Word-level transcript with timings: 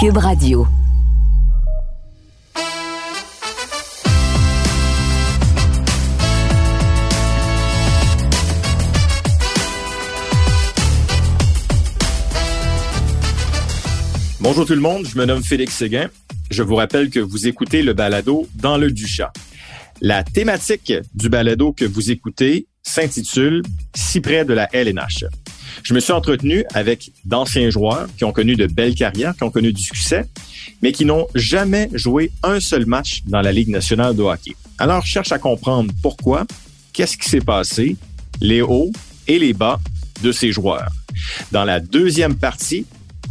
Cube 0.00 0.18
Radio. 0.18 0.64
Bonjour 14.38 14.66
tout 14.66 14.72
le 14.72 14.80
monde, 14.80 15.04
je 15.04 15.18
me 15.18 15.24
nomme 15.24 15.42
Félix 15.42 15.74
Séguin. 15.74 16.08
Je 16.48 16.62
vous 16.62 16.76
rappelle 16.76 17.10
que 17.10 17.18
vous 17.18 17.48
écoutez 17.48 17.82
le 17.82 17.92
balado 17.92 18.46
dans 18.54 18.78
le 18.78 18.92
Duchat. 18.92 19.32
La 20.00 20.22
thématique 20.22 20.92
du 21.14 21.28
balado 21.28 21.72
que 21.72 21.84
vous 21.84 22.12
écoutez 22.12 22.68
s'intitule 22.84 23.62
Si 23.96 24.20
près 24.20 24.44
de 24.44 24.54
la 24.54 24.68
LNH. 24.72 25.24
Je 25.82 25.94
me 25.94 26.00
suis 26.00 26.12
entretenu 26.12 26.64
avec 26.74 27.10
d'anciens 27.24 27.70
joueurs 27.70 28.08
qui 28.16 28.24
ont 28.24 28.32
connu 28.32 28.56
de 28.56 28.66
belles 28.66 28.94
carrières, 28.94 29.34
qui 29.36 29.44
ont 29.44 29.50
connu 29.50 29.72
du 29.72 29.82
succès, 29.82 30.26
mais 30.82 30.92
qui 30.92 31.04
n'ont 31.04 31.26
jamais 31.34 31.88
joué 31.92 32.30
un 32.42 32.60
seul 32.60 32.86
match 32.86 33.22
dans 33.26 33.40
la 33.40 33.52
Ligue 33.52 33.68
nationale 33.68 34.14
de 34.14 34.22
hockey. 34.22 34.54
Alors, 34.78 35.04
je 35.04 35.12
cherche 35.12 35.32
à 35.32 35.38
comprendre 35.38 35.92
pourquoi, 36.02 36.46
qu'est-ce 36.92 37.16
qui 37.16 37.28
s'est 37.28 37.40
passé, 37.40 37.96
les 38.40 38.62
hauts 38.62 38.92
et 39.26 39.38
les 39.38 39.52
bas 39.52 39.80
de 40.22 40.32
ces 40.32 40.52
joueurs. 40.52 40.90
Dans 41.52 41.64
la 41.64 41.80
deuxième 41.80 42.36
partie, 42.36 42.86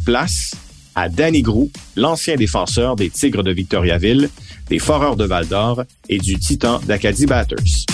place 0.06 0.52
à 0.96 1.10
Danny 1.10 1.42
Grou, 1.42 1.70
l'ancien 1.96 2.36
défenseur 2.36 2.96
des 2.96 3.10
Tigres 3.10 3.44
de 3.44 3.52
Victoriaville, 3.52 4.30
des 4.70 4.80
Foreurs 4.80 5.16
de 5.16 5.26
Val-d'Or 5.26 5.84
et 6.10 6.18
du 6.18 6.38
Titan 6.40 6.80
d'Acadie 6.80 7.26
Batters. 7.26 7.86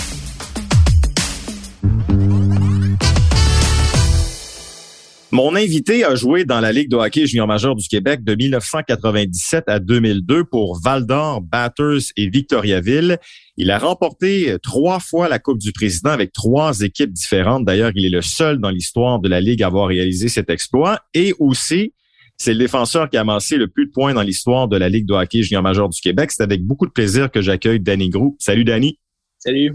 Mon 5.34 5.56
invité 5.56 6.04
a 6.04 6.14
joué 6.14 6.44
dans 6.44 6.60
la 6.60 6.70
Ligue 6.70 6.88
de 6.88 6.94
hockey 6.94 7.26
junior 7.26 7.48
majeur 7.48 7.74
du 7.74 7.88
Québec 7.88 8.22
de 8.22 8.36
1997 8.36 9.64
à 9.66 9.80
2002 9.80 10.44
pour 10.44 10.80
Val-d'Or, 10.80 11.40
Batters 11.40 12.12
et 12.16 12.28
Victoriaville. 12.28 13.18
Il 13.56 13.72
a 13.72 13.80
remporté 13.80 14.54
trois 14.62 15.00
fois 15.00 15.28
la 15.28 15.40
Coupe 15.40 15.58
du 15.58 15.72
Président 15.72 16.10
avec 16.10 16.30
trois 16.32 16.82
équipes 16.82 17.10
différentes. 17.10 17.64
D'ailleurs, 17.64 17.90
il 17.96 18.06
est 18.06 18.10
le 18.10 18.22
seul 18.22 18.60
dans 18.60 18.70
l'histoire 18.70 19.18
de 19.18 19.28
la 19.28 19.40
Ligue 19.40 19.64
à 19.64 19.66
avoir 19.66 19.88
réalisé 19.88 20.28
cet 20.28 20.50
exploit. 20.50 21.00
Et 21.14 21.34
aussi, 21.40 21.94
c'est 22.36 22.52
le 22.52 22.60
défenseur 22.60 23.10
qui 23.10 23.16
a 23.16 23.22
amassé 23.22 23.56
le 23.56 23.66
plus 23.66 23.86
de 23.86 23.90
points 23.90 24.14
dans 24.14 24.22
l'histoire 24.22 24.68
de 24.68 24.76
la 24.76 24.88
Ligue 24.88 25.06
de 25.06 25.14
hockey 25.14 25.42
junior 25.42 25.64
majeur 25.64 25.88
du 25.88 26.00
Québec. 26.00 26.30
C'est 26.30 26.44
avec 26.44 26.62
beaucoup 26.62 26.86
de 26.86 26.92
plaisir 26.92 27.28
que 27.32 27.42
j'accueille 27.42 27.80
Danny 27.80 28.08
Grou. 28.08 28.36
Salut 28.38 28.62
Danny. 28.62 29.00
Salut. 29.40 29.72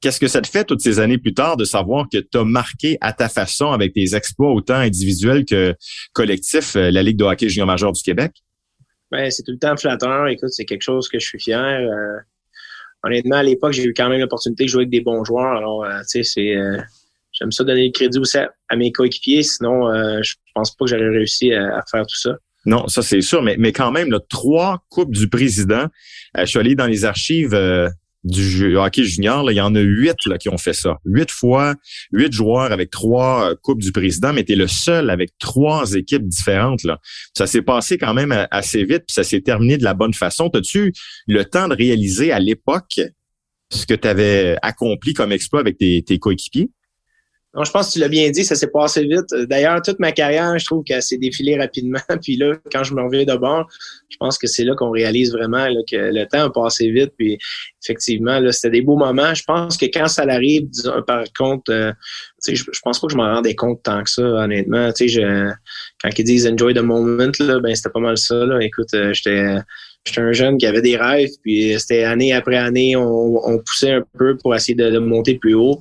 Qu'est-ce 0.00 0.20
que 0.20 0.28
ça 0.28 0.40
te 0.40 0.46
fait 0.46 0.64
toutes 0.64 0.80
ces 0.80 1.00
années 1.00 1.18
plus 1.18 1.34
tard 1.34 1.56
de 1.56 1.64
savoir 1.64 2.06
que 2.12 2.18
tu 2.18 2.38
as 2.38 2.44
marqué 2.44 2.98
à 3.00 3.12
ta 3.12 3.28
façon 3.28 3.72
avec 3.72 3.94
tes 3.94 4.14
exploits 4.14 4.52
autant 4.52 4.76
individuels 4.76 5.44
que 5.44 5.74
collectifs 6.12 6.76
euh, 6.76 6.92
la 6.92 7.02
Ligue 7.02 7.16
de 7.16 7.24
hockey 7.24 7.48
junior 7.48 7.66
majeur 7.66 7.90
du 7.90 8.02
Québec? 8.02 8.32
Ben, 9.10 9.28
c'est 9.30 9.42
tout 9.42 9.50
le 9.50 9.58
temps 9.58 9.76
flatteur. 9.76 10.28
Écoute, 10.28 10.50
c'est 10.50 10.66
quelque 10.66 10.82
chose 10.82 11.08
que 11.08 11.18
je 11.18 11.26
suis 11.26 11.40
fier. 11.40 11.80
Euh, 11.80 12.18
honnêtement, 13.02 13.36
à 13.36 13.42
l'époque, 13.42 13.72
j'ai 13.72 13.84
eu 13.84 13.92
quand 13.92 14.08
même 14.08 14.20
l'opportunité 14.20 14.64
de 14.64 14.68
jouer 14.68 14.82
avec 14.82 14.90
des 14.90 15.00
bons 15.00 15.24
joueurs. 15.24 15.56
Alors, 15.56 15.84
euh, 15.84 15.98
tu 16.02 16.22
sais, 16.22 16.22
c'est 16.22 16.54
j'aime 17.32 17.50
ça 17.50 17.64
donner 17.64 17.86
le 17.86 17.92
crédit 17.92 18.18
aussi 18.18 18.38
à, 18.38 18.76
mes 18.76 18.92
coéquipiers. 18.92 19.42
Sinon, 19.42 19.92
je 20.22 20.34
pense 20.54 20.76
pas 20.76 20.84
que 20.84 20.90
j'aurais 20.90 21.08
réussi 21.08 21.52
à, 21.52 21.82
faire 21.90 22.02
tout 22.02 22.18
ça. 22.18 22.36
Non, 22.66 22.86
ça 22.88 23.02
c'est 23.02 23.20
sûr, 23.20 23.42
mais, 23.42 23.56
mais 23.58 23.72
quand 23.72 23.90
même, 23.90 24.10
là, 24.10 24.20
trois 24.28 24.84
coupes 24.90 25.14
du 25.14 25.28
président. 25.28 25.86
je 26.36 26.44
suis 26.44 26.58
allé 26.58 26.74
dans 26.74 26.86
les 26.86 27.04
archives 27.04 27.54
du 28.24 28.76
hockey 28.76 29.04
junior, 29.04 29.50
il 29.50 29.54
y 29.54 29.60
en 29.60 29.74
a 29.74 29.80
huit 29.80 30.16
qui 30.40 30.48
ont 30.48 30.58
fait 30.58 30.72
ça. 30.72 30.98
Huit 31.04 31.30
fois, 31.30 31.74
huit 32.12 32.32
joueurs 32.32 32.72
avec 32.72 32.90
trois 32.90 33.50
euh, 33.50 33.54
coupes 33.62 33.80
du 33.80 33.92
président, 33.92 34.32
mais 34.32 34.44
tu 34.44 34.52
es 34.52 34.56
le 34.56 34.66
seul 34.66 35.10
avec 35.10 35.30
trois 35.38 35.94
équipes 35.94 36.26
différentes. 36.26 36.82
Là. 36.84 36.98
Ça 37.36 37.46
s'est 37.46 37.62
passé 37.62 37.96
quand 37.96 38.14
même 38.14 38.46
assez 38.50 38.84
vite, 38.84 39.04
puis 39.06 39.14
ça 39.14 39.24
s'est 39.24 39.40
terminé 39.40 39.78
de 39.78 39.84
la 39.84 39.94
bonne 39.94 40.14
façon. 40.14 40.50
As-tu 40.54 40.92
le 41.26 41.44
temps 41.44 41.68
de 41.68 41.74
réaliser 41.74 42.32
à 42.32 42.40
l'époque 42.40 43.00
ce 43.70 43.86
que 43.86 43.94
tu 43.94 44.08
avais 44.08 44.56
accompli 44.62 45.14
comme 45.14 45.32
exploit 45.32 45.60
avec 45.60 45.78
tes 45.78 46.18
coéquipiers? 46.18 46.70
Non, 47.58 47.64
je 47.64 47.72
pense 47.72 47.88
que 47.88 47.92
tu 47.94 47.98
l'as 47.98 48.08
bien 48.08 48.30
dit, 48.30 48.44
ça 48.44 48.54
s'est 48.54 48.68
passé 48.68 49.02
vite. 49.02 49.34
D'ailleurs, 49.48 49.82
toute 49.82 49.98
ma 49.98 50.12
carrière, 50.12 50.56
je 50.56 50.64
trouve 50.64 50.84
qu'elle 50.84 51.02
s'est 51.02 51.18
défilée 51.18 51.58
rapidement. 51.58 51.98
Puis 52.22 52.36
là, 52.36 52.54
quand 52.70 52.84
je 52.84 52.94
me 52.94 53.02
reviens 53.02 53.24
de 53.24 53.36
bord, 53.36 53.66
je 54.08 54.16
pense 54.16 54.38
que 54.38 54.46
c'est 54.46 54.62
là 54.62 54.76
qu'on 54.76 54.92
réalise 54.92 55.32
vraiment 55.32 55.66
que 55.90 55.96
le 55.96 56.24
temps 56.26 56.44
a 56.44 56.50
passé 56.52 56.88
vite. 56.88 57.12
Puis 57.18 57.36
effectivement, 57.82 58.38
là, 58.38 58.52
c'était 58.52 58.70
des 58.70 58.82
beaux 58.82 58.96
moments. 58.96 59.34
Je 59.34 59.42
pense 59.42 59.76
que 59.76 59.86
quand 59.86 60.06
ça 60.06 60.22
arrive, 60.22 60.68
par 61.04 61.24
contre, 61.36 61.72
euh, 61.72 61.92
je, 62.46 62.54
je 62.54 62.80
pense 62.80 63.00
pas 63.00 63.08
que 63.08 63.12
je 63.12 63.16
m'en 63.16 63.34
rendais 63.34 63.56
compte 63.56 63.82
tant 63.82 64.04
que 64.04 64.10
ça, 64.10 64.22
honnêtement. 64.22 64.92
Sais, 64.94 65.08
quand 66.00 66.10
ils 66.16 66.24
disent 66.24 66.46
enjoy 66.46 66.74
the 66.74 66.78
moment, 66.78 67.32
là, 67.40 67.58
ben 67.58 67.74
c'était 67.74 67.90
pas 67.90 67.98
mal 67.98 68.16
ça. 68.18 68.36
Là. 68.36 68.60
Écoute, 68.62 68.94
euh, 68.94 69.12
j'étais 69.12 69.56
j'étais 70.04 70.20
un 70.20 70.32
jeune 70.32 70.58
qui 70.58 70.66
avait 70.66 70.82
des 70.82 70.96
rêves, 70.96 71.30
puis 71.42 71.74
c'était 71.78 72.04
année 72.04 72.32
après 72.32 72.56
année, 72.56 72.96
on, 72.96 73.46
on 73.46 73.58
poussait 73.58 73.92
un 73.92 74.04
peu 74.18 74.36
pour 74.36 74.54
essayer 74.54 74.74
de, 74.74 74.98
monter 74.98 75.34
plus 75.34 75.54
haut. 75.54 75.78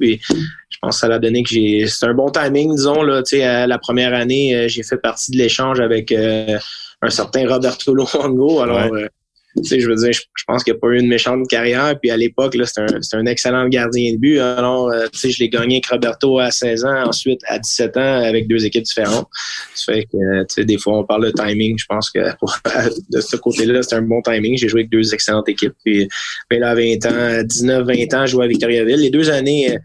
Je 0.78 0.88
pense 0.88 0.98
que 0.98 1.00
ça 1.00 1.08
l'a 1.08 1.18
donné 1.18 1.42
que 1.42 1.50
j'ai. 1.50 1.88
C'est 1.88 2.06
un 2.06 2.14
bon 2.14 2.30
timing, 2.30 2.76
disons. 2.76 3.02
Là, 3.02 3.24
la 3.66 3.78
première 3.80 4.14
année, 4.14 4.56
euh, 4.56 4.68
j'ai 4.68 4.84
fait 4.84 4.98
partie 4.98 5.32
de 5.32 5.38
l'échange 5.38 5.80
avec 5.80 6.12
euh, 6.12 6.60
un 7.02 7.10
certain 7.10 7.48
Roberto 7.48 7.96
Luongo. 7.96 8.60
Alors, 8.62 8.94
euh, 8.94 9.08
je 9.56 9.88
veux 9.88 9.96
dire, 9.96 10.12
je, 10.14 10.44
pense 10.46 10.64
qu'il 10.64 10.74
n'y 10.74 10.78
a 10.78 10.80
pas 10.80 10.90
eu 10.90 11.00
une 11.00 11.08
méchante 11.08 11.48
carrière. 11.48 11.96
Puis 12.00 12.12
à 12.12 12.18
l'époque, 12.18 12.54
là, 12.54 12.68
c'était 12.68 12.82
un, 12.82 13.20
un, 13.20 13.26
excellent 13.26 13.68
gardien 13.70 14.14
de 14.14 14.18
but. 14.18 14.38
Alors, 14.38 14.94
tu 15.12 15.18
sais, 15.18 15.32
je 15.32 15.40
l'ai 15.40 15.50
gagné 15.50 15.78
avec 15.78 15.88
Roberto 15.88 16.38
à 16.38 16.52
16 16.52 16.86
ans, 16.86 17.08
ensuite 17.08 17.42
à 17.48 17.58
17 17.58 17.98
ans 17.98 18.24
avec 18.24 18.48
deux 18.48 18.64
équipes 18.64 18.84
différentes. 18.84 19.28
Ça 19.74 19.94
fait 19.94 20.04
que, 20.04 20.42
tu 20.42 20.46
sais, 20.54 20.64
des 20.64 20.78
fois, 20.78 21.00
on 21.00 21.06
parle 21.06 21.26
de 21.26 21.32
timing. 21.32 21.76
Je 21.80 21.86
pense 21.90 22.12
que 22.12 22.20
de 23.10 23.20
ce 23.20 23.36
côté-là, 23.36 23.82
c'était 23.82 23.96
un 23.96 24.04
bon 24.04 24.22
timing. 24.22 24.60
J'ai 24.60 24.68
joué 24.68 24.82
avec 24.82 24.92
deux 24.92 25.12
excellentes 25.12 25.50
équipes. 25.50 25.74
Puis, 25.84 26.08
ben 26.52 26.60
là, 26.60 26.70
à 26.70 26.76
20 26.76 27.06
ans, 27.08 27.44
19, 27.44 27.84
20 27.84 28.14
ans, 28.14 28.26
je 28.28 28.32
jouais 28.34 28.46
à 28.46 28.48
Victoriaville. 28.48 29.00
Les 29.00 29.10
deux 29.10 29.32
années 29.32 29.76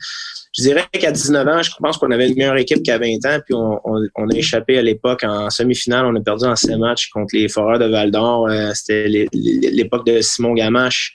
je 0.54 0.62
dirais 0.62 0.84
qu'à 0.92 1.10
19 1.10 1.48
ans, 1.48 1.62
je 1.62 1.70
pense 1.80 1.96
qu'on 1.96 2.10
avait 2.10 2.28
une 2.28 2.34
meilleure 2.34 2.58
équipe 2.58 2.82
qu'à 2.82 2.98
20 2.98 3.24
ans, 3.24 3.38
puis 3.44 3.54
on, 3.54 3.80
on, 3.84 4.28
a 4.28 4.36
échappé 4.36 4.78
à 4.78 4.82
l'époque 4.82 5.24
en 5.24 5.48
semi-finale. 5.48 6.04
On 6.04 6.14
a 6.14 6.20
perdu 6.20 6.44
en 6.44 6.54
7 6.54 6.76
matchs 6.76 7.08
contre 7.08 7.34
les 7.34 7.48
Foreurs 7.48 7.78
de 7.78 7.86
Val 7.86 8.10
d'Or. 8.10 8.48
Euh, 8.48 8.70
c'était 8.74 9.08
l'époque 9.32 10.06
de 10.06 10.20
Simon 10.20 10.52
Gamache, 10.52 11.14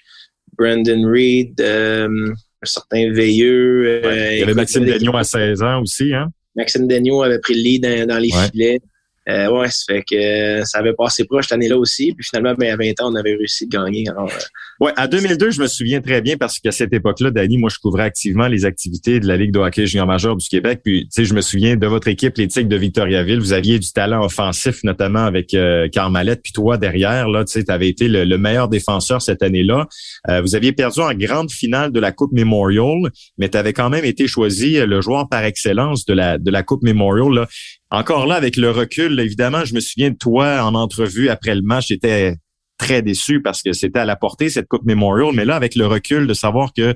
Brandon 0.58 1.08
Reed, 1.08 1.62
euh, 1.62 2.08
un 2.64 2.66
certain 2.66 3.12
Veilleux. 3.12 4.02
Euh, 4.04 4.34
il 4.34 4.40
y 4.40 4.44
avait 4.44 4.56
Maxime 4.56 4.86
Degnaud 4.86 5.16
à 5.16 5.24
16 5.24 5.62
ans 5.62 5.82
aussi, 5.82 6.14
hein? 6.14 6.30
Maxime 6.56 6.88
Degnaud 6.88 7.22
avait 7.22 7.40
pris 7.40 7.54
le 7.54 7.62
lead 7.62 8.08
dans, 8.08 8.18
les 8.18 8.32
filets. 8.32 8.80
Euh, 9.30 9.50
ouais, 9.50 9.70
ça 9.70 9.94
fait 9.94 10.04
que 10.04 10.66
ça 10.66 10.80
avait 10.80 10.94
passé 10.94 11.26
proche 11.26 11.48
cette 11.48 11.54
année-là 11.54 11.78
aussi. 11.78 12.14
Puis 12.14 12.26
finalement, 12.30 12.54
ben, 12.58 12.74
à 12.74 12.78
20 12.78 13.02
ans, 13.02 13.12
on 13.12 13.16
avait 13.16 13.36
réussi 13.36 13.66
à 13.66 13.78
gagner. 13.84 14.06
Alors, 14.10 14.30
euh, 14.30 14.86
ouais, 14.86 14.94
à 14.96 15.08
2002, 15.08 15.52
je 15.52 15.62
me 15.62 15.68
souviens 15.68 16.00
très 16.00 16.22
bien 16.22 16.38
parce 16.38 16.60
qu'à 16.60 16.72
cette 16.72 16.94
époque-là, 16.94 17.32
Danny, 17.32 17.58
moi, 17.58 17.70
je 17.70 17.78
couvrais 17.80 18.04
activement 18.04 18.48
les 18.48 18.64
activités 18.64 19.20
de 19.20 19.28
la 19.28 19.36
Ligue 19.36 19.52
de 19.52 19.60
hockey 19.60 19.86
junior 19.86 20.08
majeur 20.08 20.38
du 20.38 20.48
Québec. 20.48 20.80
Puis, 20.84 21.04
tu 21.04 21.10
sais, 21.12 21.26
je 21.26 21.34
me 21.34 21.42
souviens 21.42 21.76
de 21.76 21.88
votre 21.88 22.08
équipe, 22.08 22.38
les 22.38 22.48
Tigres 22.48 22.70
de 22.70 22.78
Victoriaville. 22.78 23.40
Vous 23.40 23.52
aviez 23.52 23.80
du 23.80 23.92
talent 23.92 24.24
offensif, 24.24 24.84
notamment 24.84 25.26
avec 25.26 25.54
euh. 25.54 25.90
Puis 26.44 26.54
toi, 26.54 26.78
derrière, 26.78 27.28
là, 27.28 27.44
tu 27.44 27.54
sais, 27.54 27.64
tu 27.64 27.72
avais 27.72 27.90
été 27.90 28.08
le, 28.08 28.38
meilleur 28.38 28.70
défenseur 28.70 29.22
cette 29.22 29.42
année-là. 29.42 29.88
Euh, 30.30 30.42
vous 30.42 30.56
aviez 30.56 30.72
perdu 30.72 31.02
en 31.02 31.14
grande 31.14 31.52
finale 31.52 31.92
de 31.92 32.00
la 32.00 32.12
Coupe 32.12 32.32
Memorial, 32.32 33.12
mais 33.38 33.50
tu 33.50 33.58
avais 33.58 33.74
quand 33.74 33.90
même 33.90 34.06
été 34.06 34.28
choisi 34.28 34.78
le 34.78 35.02
joueur 35.02 35.28
par 35.28 35.44
excellence 35.44 36.06
de 36.06 36.14
la, 36.14 36.38
de 36.38 36.52
la 36.52 36.64
Coupe 36.64 36.84
Memorial. 36.84 37.34
Là 37.34 37.48
encore 37.90 38.28
là, 38.28 38.36
avec 38.36 38.58
le 38.58 38.72
recul, 38.72 39.20
évidemment, 39.20 39.64
je 39.66 39.74
me 39.74 39.80
souviens 39.80 40.12
de 40.12 40.18
toi 40.18 40.62
en 40.64 40.76
entrevue 40.76 41.30
après 41.30 41.56
le 41.56 41.62
match, 41.62 41.88
j'étais 41.88 42.36
très 42.78 43.02
déçu 43.02 43.42
parce 43.42 43.62
que 43.62 43.74
c'était 43.74 44.00
à 44.00 44.06
la 44.06 44.16
portée, 44.16 44.50
cette 44.50 44.68
Coupe 44.68 44.86
Memorial. 44.86 45.34
Mais 45.34 45.46
là, 45.46 45.56
avec 45.56 45.76
le 45.76 45.88
recul 45.88 46.28
de 46.28 46.34
savoir 46.34 46.74
que 46.74 46.94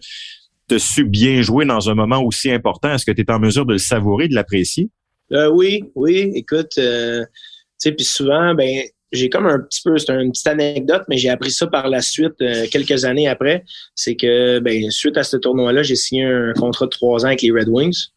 tu 0.67 0.75
as 0.75 0.79
su 0.79 1.05
bien 1.05 1.41
jouer 1.41 1.65
dans 1.65 1.89
un 1.89 1.95
moment 1.95 2.21
aussi 2.21 2.51
important, 2.51 2.93
est-ce 2.93 3.05
que 3.05 3.11
tu 3.11 3.21
es 3.21 3.31
en 3.31 3.39
mesure 3.39 3.65
de 3.65 3.73
le 3.73 3.79
savourer, 3.79 4.27
de 4.27 4.35
l'apprécier? 4.35 4.89
Euh, 5.31 5.49
oui, 5.49 5.83
oui. 5.95 6.31
Écoute, 6.35 6.77
euh, 6.77 7.21
tu 7.23 7.29
sais, 7.77 7.91
puis 7.93 8.05
souvent, 8.05 8.53
ben, 8.53 8.81
j'ai 9.11 9.29
comme 9.29 9.47
un 9.47 9.59
petit 9.59 9.81
peu, 9.83 9.97
c'est 9.97 10.11
une 10.11 10.31
petite 10.31 10.47
anecdote, 10.47 11.03
mais 11.09 11.17
j'ai 11.17 11.29
appris 11.29 11.51
ça 11.51 11.67
par 11.67 11.87
la 11.89 12.01
suite, 12.01 12.33
euh, 12.41 12.67
quelques 12.71 13.05
années 13.05 13.27
après. 13.27 13.63
C'est 13.95 14.15
que, 14.15 14.59
ben, 14.59 14.89
suite 14.91 15.17
à 15.17 15.23
ce 15.23 15.37
tournoi-là, 15.37 15.83
j'ai 15.83 15.95
signé 15.95 16.25
un 16.25 16.53
contrat 16.53 16.85
de 16.85 16.91
trois 16.91 17.23
ans 17.23 17.27
avec 17.27 17.41
les 17.41 17.51
Red 17.51 17.69
Wings. 17.69 18.07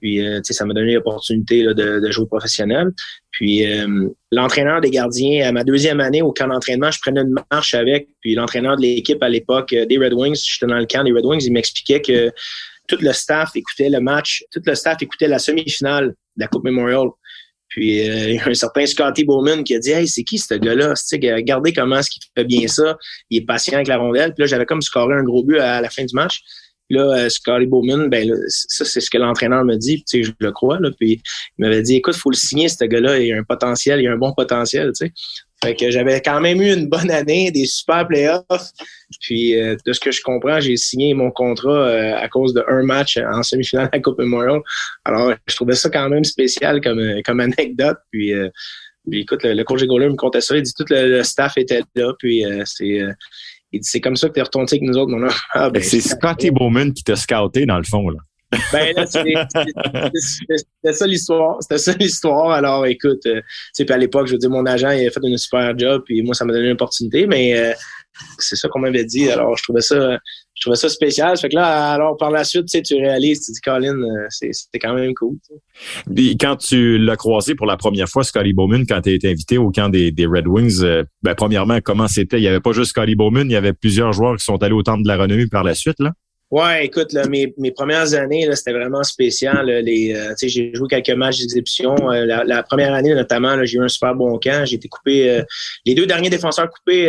Puis, 0.00 0.20
euh, 0.20 0.40
ça 0.42 0.64
m'a 0.64 0.74
donné 0.74 0.94
l'opportunité 0.94 1.62
de, 1.62 2.10
jouer 2.10 2.26
professionnel. 2.26 2.88
Puis, 3.30 3.66
euh, 3.66 4.08
l'entraîneur 4.32 4.80
des 4.80 4.90
gardiens, 4.90 5.48
à 5.48 5.52
ma 5.52 5.64
deuxième 5.64 6.00
année 6.00 6.22
au 6.22 6.32
camp 6.32 6.48
d'entraînement, 6.48 6.90
je 6.90 7.00
prenais 7.00 7.20
une 7.20 7.34
marche 7.50 7.74
avec. 7.74 8.08
Puis, 8.20 8.34
l'entraîneur 8.34 8.76
de 8.76 8.82
l'équipe 8.82 9.22
à 9.22 9.28
l'époque 9.28 9.72
euh, 9.72 9.86
des 9.86 9.98
Red 9.98 10.14
Wings, 10.14 10.40
j'étais 10.44 10.66
dans 10.66 10.78
le 10.78 10.86
camp 10.86 11.04
des 11.04 11.12
Red 11.12 11.24
Wings, 11.24 11.42
il 11.44 11.52
m'expliquait 11.52 12.00
que 12.00 12.30
tout 12.88 12.98
le 13.00 13.12
staff 13.12 13.50
écoutait 13.54 13.88
le 13.88 14.00
match, 14.00 14.44
tout 14.50 14.60
le 14.64 14.74
staff 14.74 15.00
écoutait 15.00 15.28
la 15.28 15.38
semi-finale 15.38 16.08
de 16.08 16.14
la 16.36 16.46
Coupe 16.48 16.64
Memorial. 16.64 17.08
Puis 17.68 17.98
il 17.98 18.34
y 18.34 18.38
a 18.38 18.48
un 18.48 18.54
certain 18.54 18.84
Scotty 18.84 19.24
Bowman 19.24 19.62
qui 19.62 19.76
a 19.76 19.78
dit 19.78 19.92
Hey, 19.92 20.08
c'est 20.08 20.24
qui 20.24 20.38
ce 20.38 20.54
gars-là? 20.54 20.94
Regardez 21.12 21.72
comment 21.72 21.98
est-ce 21.98 22.10
qu'il 22.10 22.20
fait 22.36 22.44
bien 22.44 22.66
ça. 22.66 22.98
Il 23.30 23.42
est 23.42 23.46
patient 23.46 23.74
avec 23.74 23.86
la 23.86 23.96
rondelle. 23.96 24.34
Puis 24.34 24.42
là, 24.42 24.46
j'avais 24.48 24.66
comme 24.66 24.82
scoré 24.82 25.14
un 25.14 25.22
gros 25.22 25.44
but 25.44 25.58
à 25.58 25.80
la 25.80 25.88
fin 25.88 26.04
du 26.04 26.12
match. 26.12 26.40
Là, 26.90 27.02
euh, 27.02 27.28
Scotty 27.28 27.66
Bowman, 27.66 28.08
ben 28.08 28.28
ça, 28.48 28.84
c'est 28.84 29.00
ce 29.00 29.08
que 29.08 29.16
l'entraîneur 29.16 29.64
me 29.64 29.76
dit, 29.76 30.04
je 30.12 30.32
le 30.40 30.50
crois. 30.50 30.80
Là, 30.80 30.90
puis 30.98 31.22
il 31.58 31.64
m'avait 31.64 31.82
dit, 31.82 31.96
écoute, 31.96 32.16
faut 32.16 32.30
le 32.30 32.36
signer, 32.36 32.68
ce 32.68 32.84
gars-là, 32.84 33.20
il 33.20 33.32
a 33.32 33.38
un 33.38 33.44
potentiel, 33.44 34.00
il 34.00 34.08
a 34.08 34.12
un 34.12 34.18
bon 34.18 34.32
potentiel, 34.32 34.88
tu 34.88 35.06
sais. 35.06 35.12
Fait 35.62 35.76
que 35.76 35.90
j'avais 35.90 36.22
quand 36.22 36.40
même 36.40 36.60
eu 36.62 36.72
une 36.72 36.88
bonne 36.88 37.10
année, 37.10 37.50
des 37.50 37.66
super 37.66 38.08
playoffs. 38.08 38.72
Puis 39.20 39.60
euh, 39.60 39.76
de 39.84 39.92
ce 39.92 40.00
que 40.00 40.10
je 40.10 40.22
comprends, 40.22 40.58
j'ai 40.58 40.76
signé 40.76 41.12
mon 41.12 41.30
contrat 41.30 41.86
euh, 41.86 42.16
à 42.16 42.28
cause 42.28 42.54
d'un 42.54 42.82
match 42.82 43.18
en 43.18 43.42
semi-finale 43.42 43.86
à 43.92 43.96
la 43.96 44.00
Coupe 44.00 44.18
Memorial. 44.18 44.60
Alors, 45.04 45.34
je 45.46 45.54
trouvais 45.54 45.74
ça 45.74 45.90
quand 45.90 46.08
même 46.08 46.24
spécial 46.24 46.80
comme, 46.80 47.02
comme 47.24 47.40
anecdote. 47.40 47.98
Puis, 48.10 48.32
puis 49.08 49.20
écoute, 49.20 49.44
le, 49.44 49.62
coach 49.62 49.84
Goller 49.84 50.08
me 50.08 50.16
contait 50.16 50.40
ça. 50.40 50.56
Il 50.56 50.62
dit 50.62 50.72
tout 50.74 50.86
le, 50.88 51.22
staff 51.22 51.58
était 51.58 51.82
là. 51.94 52.14
Puis 52.18 52.42
c'est 52.64 53.02
il 53.72 53.80
dit 53.80 53.88
c'est 53.88 54.00
comme 54.00 54.16
ça 54.16 54.28
que 54.28 54.34
tu 54.34 54.40
es 54.40 54.42
retourné 54.42 54.66
avec 54.70 54.82
nous 54.82 54.96
autres, 54.96 55.10
mon 55.10 55.28
ah, 55.54 55.70
ben, 55.70 55.82
c'est 55.82 56.00
Scotty 56.00 56.50
Bowman 56.50 56.92
qui 56.92 57.04
t'a 57.04 57.16
scouté 57.16 57.66
dans 57.66 57.78
le 57.78 57.84
fond, 57.84 58.08
là. 58.08 58.18
Ben 58.72 58.92
là, 58.96 59.06
c'était 59.06 60.92
ça 60.92 61.06
l'histoire. 61.06 61.58
C'était 61.60 61.78
ça 61.78 61.92
l'histoire. 61.92 62.50
Alors, 62.50 62.84
écoute, 62.84 63.24
euh, 63.26 63.40
tu 63.76 63.84
sais, 63.84 63.92
à 63.92 63.96
l'époque, 63.96 64.26
je 64.26 64.32
veux 64.32 64.38
dire, 64.38 64.50
mon 64.50 64.66
agent, 64.66 64.90
il 64.90 65.06
a 65.06 65.10
fait 65.10 65.20
une 65.22 65.38
super 65.38 65.78
job, 65.78 66.02
puis 66.04 66.20
moi, 66.22 66.34
ça 66.34 66.44
m'a 66.44 66.52
donné 66.52 66.66
une 66.66 66.72
opportunité, 66.72 67.28
mais 67.28 67.56
euh, 67.56 67.72
c'est 68.38 68.56
ça 68.56 68.68
qu'on 68.68 68.80
m'avait 68.80 69.04
dit. 69.04 69.30
Alors, 69.30 69.56
je 69.56 69.62
trouvais 69.62 69.82
ça, 69.82 70.18
je 70.60 70.66
trouvais 70.66 70.76
ça 70.76 70.90
spécial. 70.90 71.36
Fait 71.38 71.48
que 71.48 71.54
là, 71.56 71.92
alors, 71.92 72.18
par 72.18 72.30
la 72.30 72.44
suite, 72.44 72.66
tu 72.66 72.76
sais, 72.76 72.82
tu 72.82 72.94
réalises, 72.96 73.46
tu 73.46 73.52
dis, 73.52 73.60
Colin, 73.60 73.96
euh, 73.96 74.26
c'était 74.28 74.78
quand 74.78 74.92
même 74.92 75.14
cool. 75.14 75.36
Puis 76.14 76.36
quand 76.36 76.56
tu 76.56 76.98
l'as 76.98 77.16
croisé 77.16 77.54
pour 77.54 77.66
la 77.66 77.78
première 77.78 78.08
fois, 78.08 78.24
Scotty 78.24 78.52
Bowman, 78.52 78.84
quand 78.86 79.00
tu 79.00 79.08
as 79.08 79.12
été 79.12 79.30
invité 79.30 79.56
au 79.56 79.70
camp 79.70 79.88
des, 79.88 80.12
des 80.12 80.26
Red 80.26 80.46
Wings, 80.46 80.84
ben, 81.22 81.34
premièrement, 81.34 81.80
comment 81.82 82.08
c'était? 82.08 82.38
Il 82.38 82.42
n'y 82.42 82.48
avait 82.48 82.60
pas 82.60 82.72
juste 82.72 82.90
Scotty 82.90 83.14
Bowman, 83.14 83.46
il 83.46 83.52
y 83.52 83.56
avait 83.56 83.72
plusieurs 83.72 84.12
joueurs 84.12 84.36
qui 84.36 84.44
sont 84.44 84.62
allés 84.62 84.74
au 84.74 84.82
Temple 84.82 85.02
de 85.02 85.08
la 85.08 85.16
Renommée 85.16 85.46
par 85.46 85.64
la 85.64 85.74
suite, 85.74 85.98
là? 85.98 86.12
Ouais, 86.50 86.84
écoute, 86.84 87.12
là, 87.12 87.28
mes, 87.28 87.54
mes 87.58 87.70
premières 87.70 88.12
années, 88.14 88.44
là, 88.44 88.56
c'était 88.56 88.72
vraiment 88.72 89.04
spécial. 89.04 89.66
les, 89.66 90.12
euh, 90.16 90.34
j'ai 90.42 90.74
joué 90.74 90.88
quelques 90.88 91.16
matchs 91.16 91.38
d'exhibition. 91.38 91.94
Euh, 92.10 92.26
la, 92.26 92.62
première 92.64 92.92
année, 92.92 93.14
notamment, 93.14 93.64
j'ai 93.64 93.78
eu 93.78 93.82
un 93.82 93.88
super 93.88 94.16
bon 94.16 94.36
camp. 94.40 94.64
J'ai 94.66 94.74
été 94.74 94.88
coupé. 94.88 95.30
Euh, 95.30 95.42
les 95.86 95.94
deux 95.94 96.06
derniers 96.06 96.28
défenseurs 96.28 96.68
coupés, 96.68 97.08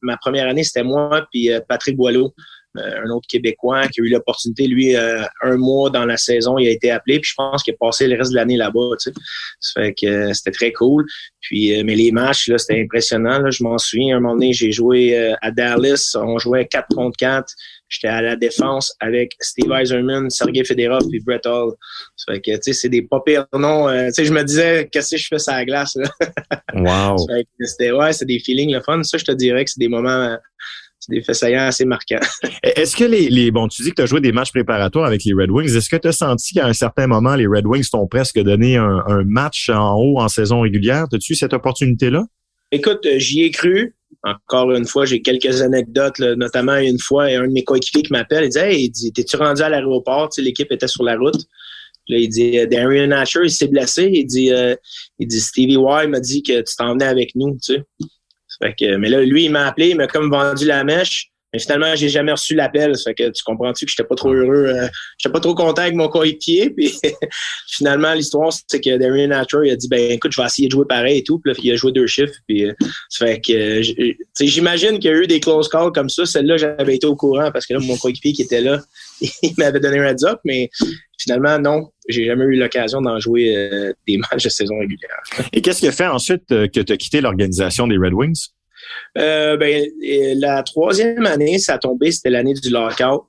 ma 0.00 0.16
première 0.16 0.48
année, 0.48 0.64
c'était 0.64 0.82
moi 0.82 1.24
puis 1.30 1.48
Patrick 1.68 1.96
Boileau. 1.96 2.34
Un 2.74 3.10
autre 3.10 3.26
Québécois 3.28 3.88
qui 3.88 4.00
a 4.00 4.04
eu 4.04 4.08
l'opportunité, 4.08 4.66
lui, 4.66 4.96
un 4.96 5.56
mois 5.56 5.90
dans 5.90 6.04
la 6.04 6.16
saison, 6.16 6.58
il 6.58 6.68
a 6.68 6.70
été 6.70 6.90
appelé, 6.90 7.20
puis 7.20 7.30
je 7.30 7.34
pense 7.36 7.62
qu'il 7.62 7.74
a 7.74 7.76
passé 7.78 8.06
le 8.06 8.16
reste 8.16 8.32
de 8.32 8.36
l'année 8.36 8.56
là-bas. 8.56 8.96
Tu 9.00 9.10
sais. 9.10 9.12
Ça 9.60 9.82
fait 9.82 9.94
que 9.94 10.32
c'était 10.32 10.50
très 10.50 10.72
cool. 10.72 11.04
Puis, 11.40 11.82
mais 11.84 11.94
les 11.94 12.12
matchs, 12.12 12.48
là, 12.48 12.58
c'était 12.58 12.80
impressionnant. 12.80 13.38
Là. 13.40 13.50
Je 13.50 13.62
m'en 13.62 13.78
souviens, 13.78 14.16
un 14.16 14.20
moment 14.20 14.34
donné, 14.34 14.52
j'ai 14.52 14.72
joué 14.72 15.34
à 15.42 15.50
Dallas, 15.50 16.16
on 16.16 16.38
jouait 16.38 16.66
4 16.66 16.94
contre 16.94 17.16
4. 17.18 17.54
J'étais 17.92 18.08
à 18.08 18.22
la 18.22 18.36
défense 18.36 18.94
avec 19.00 19.32
Steve 19.38 19.70
Eiserman, 19.70 20.30
Sergei 20.30 20.64
Fedorov 20.64 21.02
et 21.12 21.20
Brett 21.20 21.44
Hall. 21.44 21.74
Ça 22.16 22.32
fait 22.32 22.40
que, 22.40 22.52
tu 22.52 22.58
sais, 22.62 22.72
c'est 22.72 22.88
des 22.88 23.02
pas 23.02 23.20
pires 23.20 23.46
noms. 23.52 23.86
Euh, 23.86 24.06
tu 24.06 24.14
sais, 24.14 24.24
je 24.24 24.32
me 24.32 24.42
disais, 24.42 24.88
qu'est-ce 24.90 25.10
que 25.10 25.20
je 25.20 25.26
fais 25.28 25.38
sur 25.38 25.52
la 25.52 25.66
glace, 25.66 25.94
là? 25.96 26.08
Wow. 26.74 27.18
c'était, 27.60 27.92
ouais, 27.92 28.14
c'est 28.14 28.24
des 28.24 28.38
feelings, 28.38 28.72
le 28.72 28.80
fun. 28.80 29.02
Ça, 29.02 29.18
je 29.18 29.24
te 29.24 29.32
dirais 29.32 29.62
que 29.66 29.70
c'est 29.70 29.78
des 29.78 29.88
moments, 29.88 30.38
c'est 31.02 31.16
des 31.16 31.22
faits 31.22 31.34
saillants 31.34 31.66
assez 31.66 31.84
marquants. 31.84 32.20
est-ce 32.62 32.94
que 32.94 33.02
les, 33.02 33.28
les, 33.28 33.50
bon, 33.50 33.66
tu 33.66 33.82
dis 33.82 33.90
que 33.90 33.96
tu 33.96 34.02
as 34.02 34.06
joué 34.06 34.20
des 34.20 34.30
matchs 34.30 34.52
préparatoires 34.52 35.04
avec 35.04 35.24
les 35.24 35.32
Red 35.32 35.50
Wings. 35.50 35.76
Est-ce 35.76 35.88
que 35.88 35.96
tu 35.96 36.06
as 36.06 36.12
senti 36.12 36.54
qu'à 36.54 36.66
un 36.66 36.72
certain 36.72 37.08
moment, 37.08 37.34
les 37.34 37.48
Red 37.48 37.66
Wings 37.66 37.88
t'ont 37.90 38.06
presque 38.06 38.38
donné 38.38 38.76
un, 38.76 39.02
un 39.08 39.24
match 39.24 39.68
en 39.68 39.96
haut 39.96 40.20
en 40.20 40.28
saison 40.28 40.60
régulière? 40.60 41.06
As-tu 41.12 41.32
eu 41.32 41.34
cette 41.34 41.54
opportunité-là? 41.54 42.24
Écoute, 42.70 43.04
euh, 43.06 43.18
j'y 43.18 43.42
ai 43.42 43.50
cru. 43.50 43.96
Encore 44.22 44.70
une 44.70 44.86
fois, 44.86 45.04
j'ai 45.04 45.22
quelques 45.22 45.60
anecdotes, 45.60 46.20
notamment 46.20 46.76
une 46.76 47.00
fois, 47.00 47.24
un 47.24 47.48
de 47.48 47.52
mes 47.52 47.64
coéquipiers 47.64 48.02
qui 48.02 48.12
m'appelle, 48.12 48.44
il 48.44 48.50
dit 48.90 49.06
Hey, 49.06 49.12
t'es-tu 49.12 49.34
rendu 49.34 49.62
à 49.62 49.68
l'aéroport? 49.68 50.30
l'équipe 50.38 50.70
était 50.70 50.86
sur 50.86 51.02
la 51.02 51.16
route. 51.16 51.34
Là, 52.06 52.18
il 52.18 52.28
dit 52.28 52.64
Darian 52.68 53.08
Natcher, 53.08 53.40
il 53.42 53.50
s'est 53.50 53.66
blessé. 53.66 54.08
Il 54.12 54.26
dit 54.26 54.52
euh, 54.52 54.76
il 55.18 55.26
dit 55.26 55.40
Stevie 55.40 55.74
Y 55.74 56.06
m'a 56.08 56.20
dit 56.20 56.44
que 56.44 56.60
tu 56.60 56.76
t'en 56.76 56.92
venais 56.92 57.06
avec 57.06 57.34
nous, 57.34 57.54
tu 57.54 57.74
sais. 57.74 57.82
Fait 58.62 58.74
que, 58.78 58.96
mais 58.96 59.08
là, 59.08 59.22
lui, 59.22 59.44
il 59.44 59.50
m'a 59.50 59.66
appelé, 59.66 59.88
il 59.90 59.96
m'a 59.96 60.06
comme 60.06 60.30
vendu 60.30 60.66
la 60.66 60.84
mèche. 60.84 61.32
Mais 61.52 61.58
finalement, 61.58 61.94
j'ai 61.94 62.08
jamais 62.08 62.32
reçu 62.32 62.54
l'appel. 62.54 62.94
Fait 62.96 63.12
que 63.12 63.28
tu 63.28 63.42
comprends-tu 63.44 63.84
que 63.84 63.90
j'étais 63.90 64.04
pas 64.04 64.14
trop 64.14 64.32
heureux, 64.32 64.68
euh, 64.68 64.88
j'étais 65.18 65.32
pas 65.32 65.40
trop 65.40 65.54
content 65.54 65.82
avec 65.82 65.94
mon 65.94 66.08
coéquipier. 66.08 66.70
Puis 66.76 66.94
finalement, 67.68 68.14
l'histoire, 68.14 68.52
c'est 68.52 68.80
que 68.80 68.96
Darren 68.96 69.26
Natcher, 69.26 69.58
il 69.64 69.70
a 69.70 69.76
dit 69.76 69.88
ben 69.88 70.12
écoute, 70.12 70.32
je 70.32 70.40
vais 70.40 70.46
essayer 70.46 70.68
de 70.68 70.72
jouer 70.72 70.86
pareil 70.88 71.18
et 71.18 71.22
tout. 71.22 71.38
Puis 71.40 71.52
là, 71.52 71.58
il 71.62 71.72
a 71.72 71.76
joué 71.76 71.92
deux 71.92 72.06
chiffres. 72.06 72.32
Puis 72.48 72.64
euh, 72.64 72.72
ça 73.10 73.26
fait 73.26 73.40
que 73.40 73.52
euh, 73.52 74.12
j'imagine 74.40 74.98
qu'il 74.98 75.10
y 75.10 75.14
a 75.14 75.16
eu 75.18 75.26
des 75.26 75.40
close 75.40 75.68
calls 75.68 75.92
comme 75.92 76.08
ça. 76.08 76.24
Celle-là, 76.24 76.56
j'avais 76.56 76.94
été 76.96 77.06
au 77.06 77.16
courant 77.16 77.50
parce 77.52 77.66
que 77.66 77.74
là, 77.74 77.80
mon 77.80 77.98
coéquipier 77.98 78.32
qui 78.32 78.42
était 78.42 78.62
là, 78.62 78.80
il 79.42 79.54
m'avait 79.58 79.80
donné 79.80 79.98
un 79.98 80.06
heads 80.06 80.24
up, 80.24 80.40
mais 80.44 80.70
finalement, 81.18 81.58
non, 81.58 81.90
j'ai 82.08 82.26
jamais 82.26 82.44
eu 82.44 82.56
l'occasion 82.56 83.00
d'en 83.00 83.18
jouer 83.20 83.56
euh, 83.56 83.92
des 84.06 84.18
matchs 84.18 84.44
de 84.44 84.48
saison 84.48 84.78
régulière. 84.78 85.22
Et 85.52 85.62
qu'est-ce 85.62 85.80
qui 85.80 85.88
a 85.88 85.92
fait 85.92 86.06
ensuite 86.06 86.48
que 86.48 86.80
tu 86.80 86.92
as 86.92 86.96
quitté 86.96 87.20
l'organisation 87.20 87.86
des 87.86 87.96
Red 87.96 88.14
Wings? 88.14 88.48
Euh, 89.18 89.56
ben, 89.56 89.86
la 90.36 90.62
troisième 90.62 91.26
année, 91.26 91.58
ça 91.58 91.74
a 91.74 91.78
tombé, 91.78 92.10
c'était 92.10 92.30
l'année 92.30 92.54
du 92.54 92.70
lockout. 92.70 93.26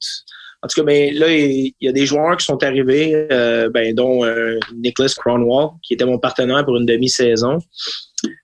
En 0.62 0.68
tout 0.68 0.80
cas, 0.80 0.84
ben, 0.84 1.14
là, 1.14 1.28
il 1.30 1.74
y 1.82 1.88
a 1.90 1.92
des 1.92 2.06
joueurs 2.06 2.38
qui 2.38 2.46
sont 2.46 2.64
arrivés, 2.64 3.28
euh, 3.32 3.70
ben, 3.70 3.94
dont 3.94 4.24
euh, 4.24 4.60
Nicholas 4.74 5.14
Cronwall, 5.18 5.72
qui 5.82 5.94
était 5.94 6.06
mon 6.06 6.20
partenaire 6.20 6.64
pour 6.64 6.78
une 6.78 6.86
demi-saison. 6.86 7.60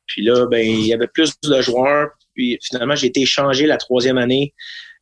Puis 0.06 0.24
là, 0.24 0.46
ben, 0.48 0.66
il 0.66 0.86
y 0.86 0.94
avait 0.94 1.08
plus 1.08 1.34
de 1.42 1.62
joueurs. 1.62 2.10
Puis 2.36 2.58
finalement, 2.62 2.96
j'ai 2.96 3.08
été 3.08 3.22
échangé 3.22 3.66
la 3.66 3.78
troisième 3.78 4.18
année 4.18 4.54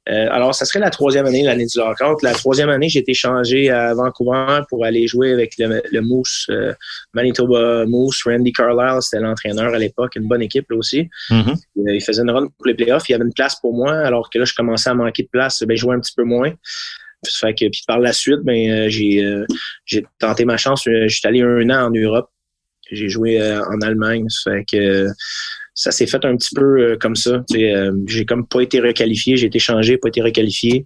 euh, 0.09 0.27
alors, 0.31 0.55
ça 0.55 0.65
serait 0.65 0.79
la 0.79 0.89
troisième 0.89 1.25
année, 1.25 1.43
l'année 1.43 1.65
du 1.65 1.77
lockout. 1.77 2.21
La 2.23 2.33
troisième 2.33 2.69
année, 2.69 2.87
j'ai 2.87 2.99
été 2.99 3.13
changé 3.13 3.69
à 3.69 3.93
Vancouver 3.93 4.61
pour 4.69 4.85
aller 4.85 5.05
jouer 5.07 5.33
avec 5.33 5.53
le, 5.57 6.01
Moose, 6.01 6.45
euh, 6.49 6.73
Manitoba 7.13 7.85
Moose. 7.85 8.21
Randy 8.25 8.53
Carlisle, 8.53 9.01
c'était 9.01 9.21
l'entraîneur 9.21 9.73
à 9.73 9.77
l'époque, 9.77 10.15
une 10.15 10.27
bonne 10.27 10.41
équipe 10.41 10.69
là 10.69 10.77
aussi. 10.77 11.09
Mm-hmm. 11.29 11.51
Euh, 11.87 11.95
il 11.95 12.01
faisait 12.01 12.21
une 12.21 12.31
run 12.31 12.47
pour 12.47 12.67
les 12.67 12.73
playoffs. 12.73 13.09
Il 13.09 13.13
y 13.13 13.15
avait 13.15 13.25
une 13.25 13.33
place 13.33 13.57
pour 13.59 13.73
moi, 13.73 13.93
alors 13.93 14.29
que 14.29 14.39
là, 14.39 14.45
je 14.45 14.53
commençais 14.53 14.89
à 14.89 14.93
manquer 14.93 15.23
de 15.23 15.29
place. 15.29 15.61
Ben, 15.63 15.75
je 15.75 15.81
jouais 15.81 15.95
un 15.95 15.99
petit 15.99 16.13
peu 16.15 16.23
moins. 16.23 16.53
Fait 17.27 17.53
que, 17.53 17.67
puis 17.69 17.81
par 17.87 17.99
la 17.99 18.13
suite, 18.13 18.41
ben, 18.43 18.89
j'ai, 18.89 19.23
tenté 20.19 20.45
ma 20.45 20.55
chance. 20.55 20.83
J'étais 20.85 21.27
allé 21.27 21.41
un 21.41 21.69
an 21.69 21.87
en 21.87 21.91
Europe. 21.91 22.29
J'ai 22.89 23.09
joué 23.09 23.41
en 23.41 23.81
Allemagne. 23.81 24.27
Fait 24.43 24.63
que 24.71 25.07
ça 25.77 25.91
s'est 25.91 26.07
fait 26.07 26.25
un 26.25 26.35
petit 26.35 26.55
peu 26.55 26.63
euh, 26.63 26.97
comme 26.99 27.15
ça. 27.15 27.43
Euh, 27.55 27.91
j'ai 28.07 28.25
comme 28.25 28.47
pas 28.47 28.61
été 28.61 28.79
requalifié, 28.79 29.37
j'ai 29.37 29.45
été 29.45 29.59
changé, 29.59 29.97
pas 29.97 30.07
été 30.07 30.23
requalifié. 30.23 30.85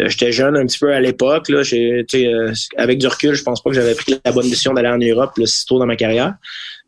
Euh, 0.00 0.08
j'étais 0.08 0.32
jeune 0.32 0.56
un 0.56 0.66
petit 0.66 0.80
peu 0.80 0.92
à 0.92 1.00
l'époque. 1.00 1.48
Là, 1.48 1.62
euh, 1.72 2.52
avec 2.76 2.98
du 2.98 3.06
recul, 3.06 3.34
je 3.34 3.42
pense 3.44 3.62
pas 3.62 3.70
que 3.70 3.76
j'avais 3.76 3.94
pris 3.94 4.20
la 4.24 4.32
bonne 4.32 4.48
décision 4.50 4.74
d'aller 4.74 4.88
en 4.88 4.98
Europe 4.98 5.38
là, 5.38 5.46
si 5.46 5.64
tôt 5.64 5.78
dans 5.78 5.86
ma 5.86 5.94
carrière 5.94 6.34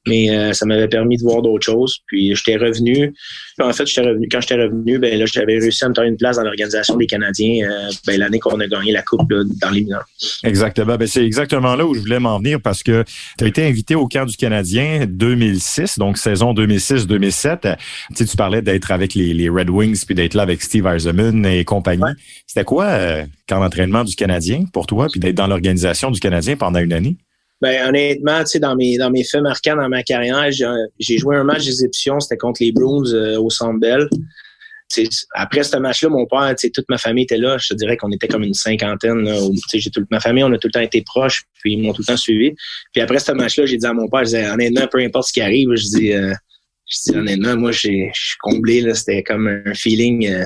mais 0.06 0.30
euh, 0.30 0.52
ça 0.52 0.66
m'avait 0.66 0.88
permis 0.88 1.16
de 1.16 1.22
voir 1.22 1.42
d'autres 1.42 1.64
choses. 1.64 1.98
Puis 2.06 2.34
j'étais 2.34 2.56
revenu. 2.56 3.14
En 3.60 3.72
fait, 3.72 3.86
j'étais 3.86 4.06
revenu. 4.06 4.28
Quand 4.30 4.40
j'étais 4.40 4.56
revenu, 4.62 4.98
ben 4.98 5.18
là, 5.18 5.24
j'avais 5.26 5.58
réussi 5.58 5.84
à 5.84 5.88
me 5.88 5.94
donner 5.94 6.08
une 6.08 6.16
place 6.16 6.36
dans 6.36 6.42
l'organisation 6.42 6.96
des 6.96 7.06
Canadiens 7.06 7.68
euh, 7.68 7.90
ben, 8.06 8.18
l'année 8.18 8.38
qu'on 8.38 8.58
a 8.60 8.66
gagné 8.66 8.92
la 8.92 9.02
Coupe 9.02 9.30
là, 9.30 9.42
dans 9.60 9.70
l'imminent. 9.70 10.00
Exactement. 10.42 10.96
Ben, 10.96 11.06
c'est 11.06 11.24
exactement 11.24 11.74
là 11.76 11.86
où 11.86 11.94
je 11.94 12.00
voulais 12.00 12.20
m'en 12.20 12.38
venir 12.38 12.60
parce 12.60 12.82
que 12.82 13.04
tu 13.38 13.44
as 13.44 13.46
été 13.46 13.66
invité 13.66 13.94
au 13.94 14.06
camp 14.08 14.26
du 14.26 14.36
Canadien 14.36 15.06
2006, 15.08 15.98
donc 15.98 16.18
saison 16.18 16.52
2006-2007. 16.54 17.76
Tu, 18.16 18.26
tu 18.26 18.36
parlais 18.36 18.62
d'être 18.62 18.90
avec 18.90 19.14
les, 19.14 19.32
les, 19.32 19.48
Red 19.48 19.70
Wings 19.70 20.04
puis 20.04 20.14
d'être 20.14 20.34
là 20.34 20.42
avec 20.42 20.62
Steve 20.62 20.86
Eisenman 20.86 21.46
et 21.46 21.64
compagnie. 21.64 22.02
C'était 22.46 22.64
quoi 22.64 22.84
euh, 22.86 23.24
quand 23.48 23.58
l'entraînement 23.58 24.04
du 24.04 24.14
Canadien 24.16 24.64
pour 24.72 24.86
toi 24.86 25.08
puis 25.10 25.20
d'être 25.20 25.36
dans 25.36 25.46
l'organisation 25.46 26.10
du 26.10 26.20
Canadien 26.20 26.56
pendant 26.56 26.80
une 26.80 26.92
année? 26.92 27.16
Ben, 27.60 27.88
honnêtement, 27.88 28.40
tu 28.40 28.46
sais, 28.46 28.58
dans 28.58 28.76
mes, 28.76 28.98
dans 28.98 29.10
mes 29.10 29.24
faits 29.24 29.42
marquants 29.42 29.76
dans 29.76 29.88
ma 29.88 30.02
carrière, 30.02 30.50
j'ai 30.98 31.18
joué 31.18 31.36
un 31.36 31.44
match 31.44 31.64
d'exhibition, 31.64 32.20
c'était 32.20 32.36
contre 32.36 32.62
les 32.62 32.72
Bruins 32.72 33.12
euh, 33.12 33.38
au 33.38 33.48
Centre 33.48 33.78
Bell. 33.78 34.08
après 35.34 35.62
ce 35.62 35.76
match-là, 35.76 36.08
mon 36.10 36.26
père, 36.26 36.54
toute 36.56 36.88
ma 36.88 36.98
famille 36.98 37.24
était 37.24 37.38
là. 37.38 37.56
Je 37.58 37.68
te 37.68 37.74
dirais 37.74 37.96
qu'on 37.96 38.10
était 38.10 38.28
comme 38.28 38.42
une 38.42 38.54
cinquantaine. 38.54 39.28
j'ai 39.72 39.90
toute 39.90 40.10
ma 40.10 40.20
famille, 40.20 40.44
on 40.44 40.52
a 40.52 40.58
tout 40.58 40.68
le 40.68 40.72
temps 40.72 40.80
été 40.80 41.02
proches, 41.02 41.44
puis 41.60 41.74
ils 41.74 41.82
m'ont 41.82 41.92
tout 41.92 42.02
le 42.02 42.12
temps 42.12 42.16
suivi. 42.16 42.52
Puis 42.92 43.00
après 43.00 43.18
ce 43.18 43.32
match-là, 43.32 43.66
j'ai 43.66 43.76
dit 43.76 43.86
à 43.86 43.94
mon 43.94 44.08
père, 44.08 44.20
je 44.20 44.24
disais, 44.24 44.50
honnêtement, 44.50 44.86
peu 44.88 44.98
importe 44.98 45.28
ce 45.28 45.32
qui 45.32 45.40
arrive, 45.40 45.68
je 45.74 45.98
dis, 45.98 46.12
euh, 46.12 46.32
je 46.94 47.10
dis 47.10 47.18
honnêtement, 47.18 47.56
moi, 47.56 47.72
je 47.72 47.78
suis 48.12 48.36
comblé. 48.40 48.80
Là, 48.80 48.94
c'était 48.94 49.22
comme 49.22 49.48
un 49.48 49.74
feeling. 49.74 50.28
Euh, 50.28 50.44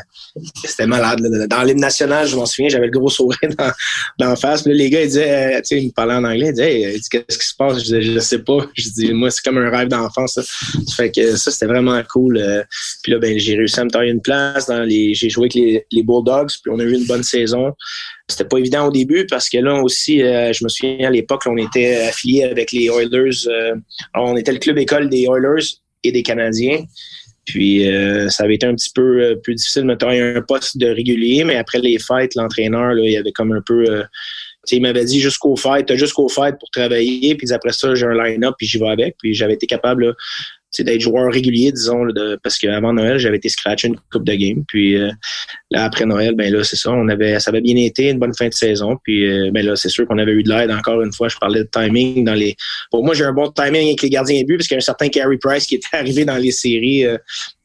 c'était 0.65 0.87
malade. 0.87 1.21
Dans 1.49 1.63
l'hymne 1.63 1.81
national, 1.81 2.27
je 2.27 2.37
m'en 2.37 2.47
souviens, 2.47 2.69
j'avais 2.69 2.87
le 2.87 2.93
gros 2.93 3.09
sourire 3.09 3.51
dans, 3.59 3.73
dans 4.19 4.37
face. 4.37 4.63
Puis 4.63 4.75
les 4.75 4.89
gars, 4.89 5.03
ils 5.03 5.09
disaient, 5.09 5.57
euh, 5.57 5.59
tu 5.59 5.65
sais, 5.65 5.83
ils 5.83 5.89
me 5.89 5.93
parlaient 5.93 6.15
en 6.15 6.25
anglais. 6.25 6.49
Ils 6.49 6.53
disaient, 6.53 6.81
hey, 6.81 7.01
qu'est-ce 7.11 7.39
qui 7.39 7.47
se 7.47 7.55
passe? 7.55 7.79
Je 7.79 7.85
disais, 7.85 8.03
je 8.03 8.19
sais 8.19 8.39
pas. 8.39 8.67
Je 8.75 8.89
dis, 8.91 9.13
moi, 9.13 9.31
c'est 9.31 9.43
comme 9.45 9.59
un 9.59 9.71
rêve 9.71 9.89
d'enfance. 9.89 10.39
Fait 10.97 11.11
que 11.11 11.37
ça, 11.37 11.51
c'était 11.51 11.67
vraiment 11.67 12.01
cool. 12.11 12.39
Euh. 12.39 12.63
puis 13.03 13.13
là, 13.13 13.19
ben, 13.19 13.39
j'ai 13.39 13.57
réussi 13.57 13.81
à 13.81 13.85
me 13.85 13.91
tailler 13.91 14.13
une 14.13 14.23
place. 14.23 14.67
dans 14.67 14.85
les 14.85 15.15
J'ai 15.15 15.29
joué 15.29 15.45
avec 15.45 15.55
les, 15.55 15.87
les 15.93 16.03
Bulldogs, 16.03 16.51
puis 16.63 16.73
on 16.73 16.79
a 16.79 16.83
eu 16.83 16.95
une 16.95 17.07
bonne 17.07 17.25
saison. 17.25 17.73
C'était 18.31 18.45
pas 18.45 18.59
évident 18.59 18.87
au 18.87 18.91
début 18.91 19.27
parce 19.27 19.49
que 19.49 19.57
là 19.57 19.81
aussi, 19.81 20.19
je 20.19 20.63
me 20.63 20.69
souviens 20.69 21.09
à 21.09 21.11
l'époque, 21.11 21.45
on 21.47 21.57
était 21.57 21.97
affilié 22.09 22.45
avec 22.45 22.73
les 22.73 22.91
Oilers. 22.91 23.49
on 24.15 24.37
était 24.37 24.53
le 24.53 24.59
club 24.59 24.77
école 24.77 25.09
des 25.09 25.23
Oilers 25.23 25.79
et 26.05 26.13
des 26.13 26.23
Canadiens. 26.23 26.85
Puis 27.49 27.89
euh, 27.89 28.29
ça 28.29 28.45
avait 28.45 28.57
été 28.57 28.67
un 28.67 28.75
petit 28.75 28.91
peu 28.95 29.23
euh, 29.23 29.35
plus 29.37 29.55
difficile, 29.55 29.85
mettons, 29.85 30.11
il 30.11 30.19
y 30.19 30.21
un 30.21 30.43
poste 30.43 30.77
de 30.77 30.87
régulier, 30.87 31.45
mais 31.45 31.57
après 31.57 31.79
les 31.79 31.99
fêtes, 31.99 32.35
l'entraîneur, 32.35 32.99
il 32.99 33.17
avait 33.17 33.33
comme 33.33 33.53
un 33.53 33.63
peu 33.63 33.85
euh, 33.89 34.05
il 34.71 34.83
m'avait 34.83 35.07
dit 35.07 35.19
jusqu'aux 35.19 35.57
fêtes, 35.57 35.87
t'as 35.87 35.97
jusqu'aux 35.97 36.29
fêtes 36.29 36.57
pour 36.61 36.71
travailler, 36.71 37.35
puis 37.37 37.51
après 37.53 37.73
ça, 37.73 37.95
j'ai 37.95 38.05
un 38.05 38.23
line-up, 38.23 38.55
puis 38.59 38.67
j'y 38.67 38.79
vais 38.79 38.91
avec. 38.91 39.17
Puis 39.19 39.33
j'avais 39.33 39.55
été 39.55 39.67
capable 39.67 40.15
d'être 40.79 41.01
joueur 41.01 41.33
régulier, 41.33 41.73
disons, 41.73 42.05
de, 42.07 42.39
parce 42.43 42.59
qu'avant 42.59 42.93
Noël, 42.93 43.19
j'avais 43.19 43.39
été 43.39 43.49
scratché 43.49 43.89
une 43.89 43.97
coupe 44.13 44.25
de 44.25 44.35
game. 44.35 44.65
Puis 44.69 44.97
euh, 44.97 45.11
là, 45.71 45.85
après 45.85 46.05
Noël, 46.07 46.35
ben 46.35 46.53
là, 46.53 46.63
c'est 46.63 46.77
ça. 46.77 46.91
On 46.93 47.09
avait, 47.09 47.41
ça 47.41 47.51
avait 47.51 47.61
bien 47.61 47.77
été, 47.77 48.11
une 48.11 48.19
bonne 48.19 48.35
fin 48.35 48.49
de 48.49 48.55
saison. 48.55 48.97
Puis 49.03 49.27
euh, 49.27 49.51
ben 49.53 49.65
là, 49.65 49.77
c'est 49.77 49.89
sûr 49.89 50.07
qu'on 50.07 50.19
avait 50.19 50.33
eu 50.33 50.43
de 50.43 50.51
l'aide 50.51 50.71
encore 50.71 51.03
une 51.03 51.13
fois. 51.13 51.29
Je 51.29 51.37
parlais 51.39 51.61
de 51.61 51.69
timing 51.73 52.25
dans 52.25 52.35
les. 52.35 52.55
Pour 52.91 53.05
moi, 53.05 53.15
j'ai 53.15 53.25
un 53.25 53.33
bon 53.33 53.51
timing 53.51 53.87
avec 53.87 54.03
les 54.03 54.11
gardiens 54.11 54.41
de 54.41 54.47
but, 54.47 54.59
parce 54.59 54.69
qu'il 54.69 54.75
y 54.75 54.79
a 54.79 54.79
un 54.79 54.81
certain 54.81 55.09
Carey 55.09 55.39
Price 55.41 55.67
qui 55.67 55.77
était 55.77 55.89
arrivé 55.93 56.25
dans 56.25 56.37
les 56.37 56.53
séries. 56.53 57.07
Euh, 57.07 57.19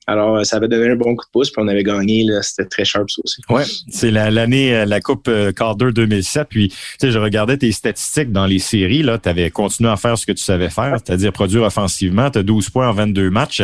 alors, 0.05 0.45
ça 0.45 0.57
avait 0.57 0.67
donné 0.67 0.91
un 0.91 0.95
bon 0.95 1.15
coup 1.15 1.25
de 1.25 1.31
pouce, 1.31 1.49
puis 1.49 1.61
on 1.63 1.67
avait 1.67 1.83
gagné. 1.83 2.25
C'était 2.41 2.65
très 2.65 2.85
sharp, 2.85 3.09
ça 3.09 3.21
aussi. 3.23 3.41
Ouais, 3.49 3.63
c'est 3.89 4.11
l'année, 4.11 4.85
la, 4.85 4.99
Coupe 4.99 5.29
Calder 5.55 5.91
2007. 5.93 6.47
Puis, 6.49 6.69
tu 6.69 6.75
sais, 6.99 7.11
je 7.11 7.19
regardais 7.19 7.57
tes 7.57 7.71
statistiques 7.71 8.31
dans 8.31 8.45
les 8.45 8.59
séries. 8.59 9.05
Tu 9.21 9.29
avais 9.29 9.49
continué 9.49 9.89
à 9.89 9.97
faire 9.97 10.17
ce 10.17 10.25
que 10.25 10.31
tu 10.31 10.43
savais 10.43 10.69
faire, 10.69 10.97
c'est-à-dire 11.03 11.31
produire 11.31 11.63
offensivement. 11.63 12.29
Tu 12.29 12.39
as 12.39 12.43
12 12.43 12.69
points 12.69 12.89
en 12.89 12.93
22 12.93 13.29
matchs 13.29 13.63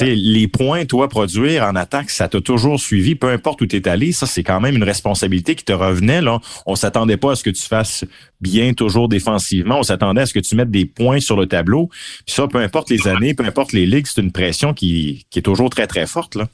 les 0.00 0.48
points, 0.48 0.84
toi, 0.84 1.08
produire 1.08 1.64
en 1.64 1.74
attaque, 1.76 2.10
ça 2.10 2.28
t'a 2.28 2.40
toujours 2.40 2.78
suivi, 2.80 3.14
peu 3.14 3.28
importe 3.28 3.60
où 3.60 3.66
tu 3.66 3.76
es 3.76 3.88
allé. 3.88 4.12
Ça, 4.12 4.26
c'est 4.26 4.42
quand 4.42 4.60
même 4.60 4.76
une 4.76 4.84
responsabilité 4.84 5.54
qui 5.54 5.64
te 5.64 5.72
revenait. 5.72 6.20
Là. 6.20 6.40
On 6.66 6.74
s'attendait 6.74 7.16
pas 7.16 7.32
à 7.32 7.36
ce 7.36 7.42
que 7.42 7.50
tu 7.50 7.62
fasses 7.62 8.04
bien 8.40 8.72
toujours 8.74 9.08
défensivement. 9.08 9.78
On 9.80 9.82
s'attendait 9.82 10.22
à 10.22 10.26
ce 10.26 10.34
que 10.34 10.40
tu 10.40 10.56
mettes 10.56 10.70
des 10.70 10.86
points 10.86 11.20
sur 11.20 11.36
le 11.36 11.46
tableau. 11.46 11.88
Puis 12.26 12.34
ça, 12.34 12.46
peu 12.46 12.58
importe 12.58 12.90
les 12.90 13.08
années, 13.08 13.34
peu 13.34 13.44
importe 13.44 13.72
les 13.72 13.86
ligues, 13.86 14.06
c'est 14.06 14.20
une 14.20 14.32
pression 14.32 14.74
qui, 14.74 15.26
qui 15.30 15.38
est 15.38 15.42
toujours 15.42 15.70
très, 15.70 15.86
très 15.86 16.06
forte. 16.06 16.34
Là. 16.34 16.48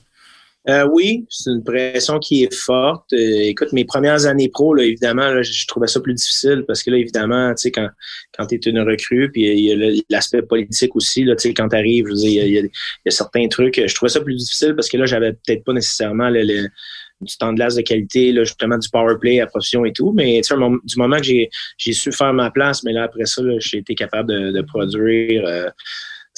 Euh, 0.67 0.89
oui, 0.91 1.27
c'est 1.29 1.51
une 1.51 1.63
pression 1.63 2.19
qui 2.19 2.43
est 2.43 2.55
forte. 2.55 3.13
Euh, 3.13 3.41
écoute, 3.43 3.73
mes 3.75 3.85
premières 3.85 4.25
années 4.25 4.49
pro, 4.49 4.73
là, 4.73 4.85
évidemment, 4.85 5.29
là, 5.29 5.43
je 5.43 5.67
trouvais 5.67 5.87
ça 5.87 6.01
plus 6.01 6.15
difficile 6.15 6.65
parce 6.67 6.83
que 6.83 6.91
là, 6.91 6.97
évidemment, 6.97 7.51
tu 7.55 7.63
sais, 7.63 7.71
quand, 7.71 7.91
quand 8.37 8.47
tu 8.47 8.55
es 8.55 8.71
une 8.71 8.81
recrue, 8.81 9.31
puis 9.31 9.43
il 9.43 9.61
y 9.61 9.73
a 9.73 10.03
l'aspect 10.09 10.41
politique 10.41 10.97
aussi, 10.97 11.25
là, 11.25 11.37
tu 11.37 11.49
sais, 11.49 11.55
quand 11.55 11.69
tu 11.69 11.77
arrives, 11.77 12.07
il 12.15 12.31
y, 12.31 12.59
a, 12.59 13.11
certains 13.11 13.47
trucs. 13.49 13.79
Je 13.87 13.95
trouvais 13.95 14.09
ça 14.09 14.23
plus 14.23 14.37
difficile 14.37 14.75
parce 14.75 14.89
que 14.89 14.97
là, 14.97 15.05
j'avais 15.05 15.33
peut-être 15.33 15.65
pas 15.65 15.75
nécessairement 15.75 16.31
le, 16.31 16.67
du 17.21 17.37
temps 17.37 17.53
de 17.53 17.57
glace 17.57 17.75
de 17.75 17.83
qualité, 17.83 18.33
là, 18.33 18.45
justement 18.45 18.79
du 18.79 18.89
power 18.89 19.17
play 19.21 19.41
à 19.41 19.47
profession 19.47 19.85
et 19.85 19.93
tout. 19.93 20.13
Mais 20.13 20.41
tu 20.43 20.55
sais, 20.55 20.55
du 20.57 20.97
moment 20.97 21.19
que 21.19 21.25
j'ai, 21.25 21.51
su 21.93 22.11
faire 22.11 22.33
ma 22.33 22.51
place, 22.51 22.83
mais 22.85 22.95
là, 22.95 23.03
après 23.03 23.27
ça, 23.27 23.43
j'ai 23.59 23.79
été 23.79 23.95
capable 23.95 24.31
de, 24.31 24.63
produire. 24.63 25.45
Euh, 25.47 25.69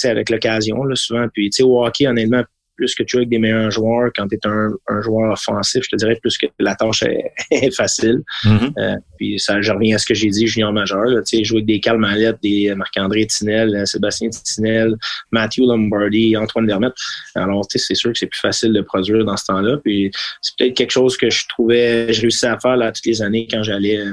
avec 0.05 0.29
l'occasion, 0.29 0.77
souvent. 0.95 1.27
Puis, 1.33 1.49
tu 1.49 1.57
sais, 1.57 1.63
au 1.63 1.83
hockey, 1.83 2.07
honnêtement, 2.07 2.43
plus 2.77 2.95
que 2.95 3.03
tu 3.03 3.13
joues 3.13 3.19
avec 3.19 3.29
des 3.29 3.39
meilleurs 3.39 3.71
joueurs, 3.71 4.11
quand 4.15 4.29
tu 4.29 4.37
es 4.37 4.47
un, 4.47 4.71
joueur 5.03 5.33
offensif, 5.33 5.83
je 5.85 5.91
te 5.91 5.97
dirais 5.97 6.17
plus 6.21 6.37
que 6.39 6.47
la 6.59 6.75
tâche 6.75 7.03
est, 7.51 7.75
facile. 7.75 8.23
Mm-hmm. 8.45 8.73
euh, 8.79 8.97
puis 9.19 9.39
ça, 9.39 9.61
je 9.61 9.73
reviens 9.73 9.97
à 9.97 9.99
ce 9.99 10.07
que 10.07 10.15
j'ai 10.15 10.29
dit, 10.29 10.47
junior 10.47 10.73
majeur. 10.73 11.07
Tu 11.25 11.39
sais, 11.39 11.45
jouer 11.45 11.59
avec 11.59 11.67
des 11.67 11.81
Carl 11.81 11.99
Mallette, 11.99 12.39
des 12.43 12.75
Marc-André 12.75 13.27
Tinel, 13.27 13.75
euh, 13.75 13.85
Sébastien 13.85 14.31
Tinel, 14.31 14.95
Matthew 15.33 15.61
Lombardi, 15.61 16.37
Antoine 16.37 16.67
Vermette. 16.67 16.95
Alors, 17.35 17.67
tu 17.69 17.79
sais, 17.79 17.85
c'est 17.89 17.95
sûr 17.95 18.13
que 18.13 18.19
c'est 18.19 18.27
plus 18.27 18.41
facile 18.41 18.73
de 18.73 18.81
produire 18.81 19.25
dans 19.25 19.37
ce 19.37 19.47
temps-là. 19.47 19.79
Puis 19.83 20.11
c'est 20.41 20.57
peut-être 20.57 20.75
quelque 20.75 20.93
chose 20.93 21.17
que 21.17 21.31
je 21.31 21.47
trouvais, 21.49 22.13
je 22.13 22.21
réussissais 22.23 22.49
à 22.49 22.59
faire 22.59 22.77
là 22.77 22.93
toutes 22.93 23.07
les 23.07 23.23
années 23.23 23.47
quand 23.51 23.63
j'allais 23.63 23.99
euh, 23.99 24.13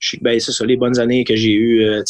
je 0.00 0.16
ben, 0.22 0.40
c'est 0.40 0.52
ça, 0.52 0.64
les 0.64 0.78
bonnes 0.78 0.98
années 0.98 1.24
que 1.24 1.36
j'ai 1.36 1.52
eues. 1.52 1.84
Euh, 1.84 2.02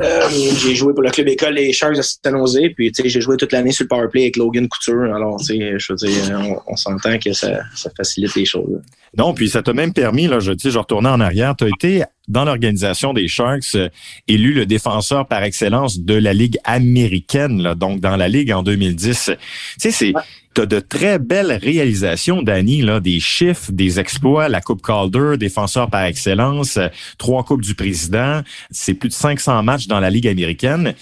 euh, 0.00 0.28
j'ai 0.62 0.74
joué 0.74 0.92
pour 0.92 1.02
le 1.02 1.10
club 1.10 1.28
école 1.28 1.54
les 1.54 1.72
Sharks 1.72 1.96
de 1.96 2.02
San 2.02 2.36
Jose, 2.36 2.60
puis 2.76 2.92
j'ai 3.02 3.20
joué 3.20 3.38
toute 3.38 3.52
l'année 3.52 3.72
sur 3.72 3.84
le 3.84 3.88
powerplay 3.88 4.22
avec 4.22 4.36
Logan 4.36 4.68
Couture. 4.68 5.14
Alors, 5.14 5.38
je 5.38 5.92
veux 5.92 5.96
dire, 5.96 6.60
on, 6.66 6.76
s'entend 6.76 7.18
que 7.18 7.32
ça, 7.32 7.62
ça, 7.74 7.90
facilite 7.96 8.34
les 8.34 8.44
choses. 8.44 8.82
Non, 9.16 9.32
puis 9.32 9.48
ça 9.48 9.62
t'a 9.62 9.72
même 9.72 9.94
permis, 9.94 10.26
là, 10.26 10.40
je, 10.40 10.52
je 10.62 10.78
retournais 10.78 11.08
en 11.08 11.20
arrière, 11.20 11.54
tu 11.56 11.64
as 11.64 11.68
été 11.68 12.04
dans 12.28 12.44
l'organisation 12.44 13.12
des 13.12 13.28
Sharks 13.28 13.74
euh, 13.74 13.88
élu 14.28 14.52
le 14.52 14.66
défenseur 14.66 15.26
par 15.26 15.42
excellence 15.42 16.00
de 16.00 16.14
la 16.14 16.32
Ligue 16.32 16.58
américaine, 16.64 17.62
là, 17.62 17.74
donc 17.74 18.00
dans 18.00 18.16
la 18.16 18.28
Ligue 18.28 18.52
en 18.52 18.62
2010. 18.62 19.24
Tu 19.24 19.36
sais, 19.78 19.90
c'est 19.90 20.12
tu 20.54 20.66
de 20.66 20.80
très 20.80 21.18
belles 21.18 21.52
réalisations, 21.52 22.42
Danny, 22.42 22.82
là, 22.82 23.00
des 23.00 23.20
chiffres, 23.20 23.72
des 23.72 23.98
exploits, 23.98 24.48
la 24.48 24.60
Coupe 24.60 24.82
Calder, 24.82 25.36
défenseur 25.36 25.90
par 25.90 26.04
excellence, 26.04 26.76
euh, 26.76 26.88
trois 27.18 27.44
Coupes 27.44 27.62
du 27.62 27.74
Président, 27.74 28.42
c'est 28.70 28.94
plus 28.94 29.08
de 29.08 29.14
500 29.14 29.62
matchs 29.62 29.86
dans 29.86 30.00
la 30.00 30.10
Ligue 30.10 30.28
américaine. 30.28 30.94